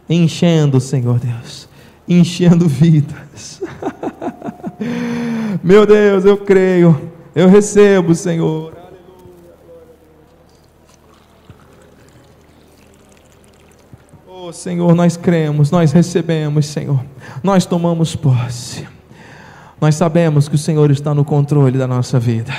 enchendo, 0.08 0.78
Senhor 0.78 1.18
Deus, 1.18 1.68
enchendo 2.06 2.68
vidas. 2.68 3.60
Meu 5.62 5.84
Deus, 5.84 6.24
eu 6.24 6.38
creio, 6.38 7.10
eu 7.34 7.46
recebo, 7.48 8.14
Senhor. 8.14 8.72
Oh, 14.26 14.52
Senhor, 14.52 14.94
nós 14.94 15.16
cremos, 15.16 15.70
nós 15.70 15.92
recebemos, 15.92 16.66
Senhor. 16.66 17.04
Nós 17.42 17.66
tomamos 17.66 18.16
posse. 18.16 18.86
Nós 19.78 19.94
sabemos 19.94 20.48
que 20.48 20.54
o 20.54 20.58
Senhor 20.58 20.90
está 20.90 21.14
no 21.14 21.24
controle 21.24 21.76
da 21.76 21.86
nossa 21.86 22.18
vida. 22.18 22.52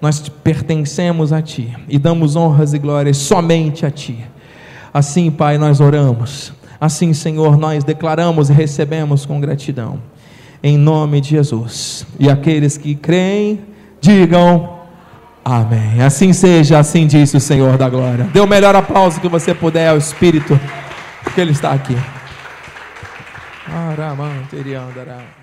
Nós 0.00 0.28
pertencemos 0.28 1.32
a 1.32 1.42
Ti 1.42 1.76
e 1.88 1.98
damos 1.98 2.36
honras 2.36 2.72
e 2.72 2.78
glórias 2.78 3.18
somente 3.18 3.84
a 3.84 3.90
Ti. 3.90 4.26
Assim, 4.92 5.30
Pai, 5.30 5.58
nós 5.58 5.78
oramos. 5.78 6.54
Assim, 6.80 7.12
Senhor, 7.12 7.58
nós 7.58 7.84
declaramos 7.84 8.48
e 8.48 8.52
recebemos 8.54 9.26
com 9.26 9.38
gratidão 9.40 10.00
em 10.62 10.76
nome 10.76 11.20
de 11.20 11.30
Jesus. 11.30 12.06
E 12.18 12.28
aqueles 12.30 12.76
que 12.76 12.94
creem, 12.94 13.60
digam 14.00 14.80
amém. 15.44 16.02
Assim 16.02 16.32
seja, 16.32 16.78
assim 16.78 17.06
disse 17.06 17.36
o 17.36 17.40
Senhor 17.40 17.76
da 17.76 17.88
glória. 17.88 18.24
Dê 18.32 18.40
o 18.40 18.46
melhor 18.46 18.74
aplauso 18.76 19.20
que 19.20 19.28
você 19.28 19.54
puder 19.54 19.88
ao 19.88 19.96
Espírito, 19.96 20.58
porque 21.22 21.40
Ele 21.40 21.52
está 21.52 21.72
aqui. 21.72 21.96
Aramanteriandará. 23.66 25.39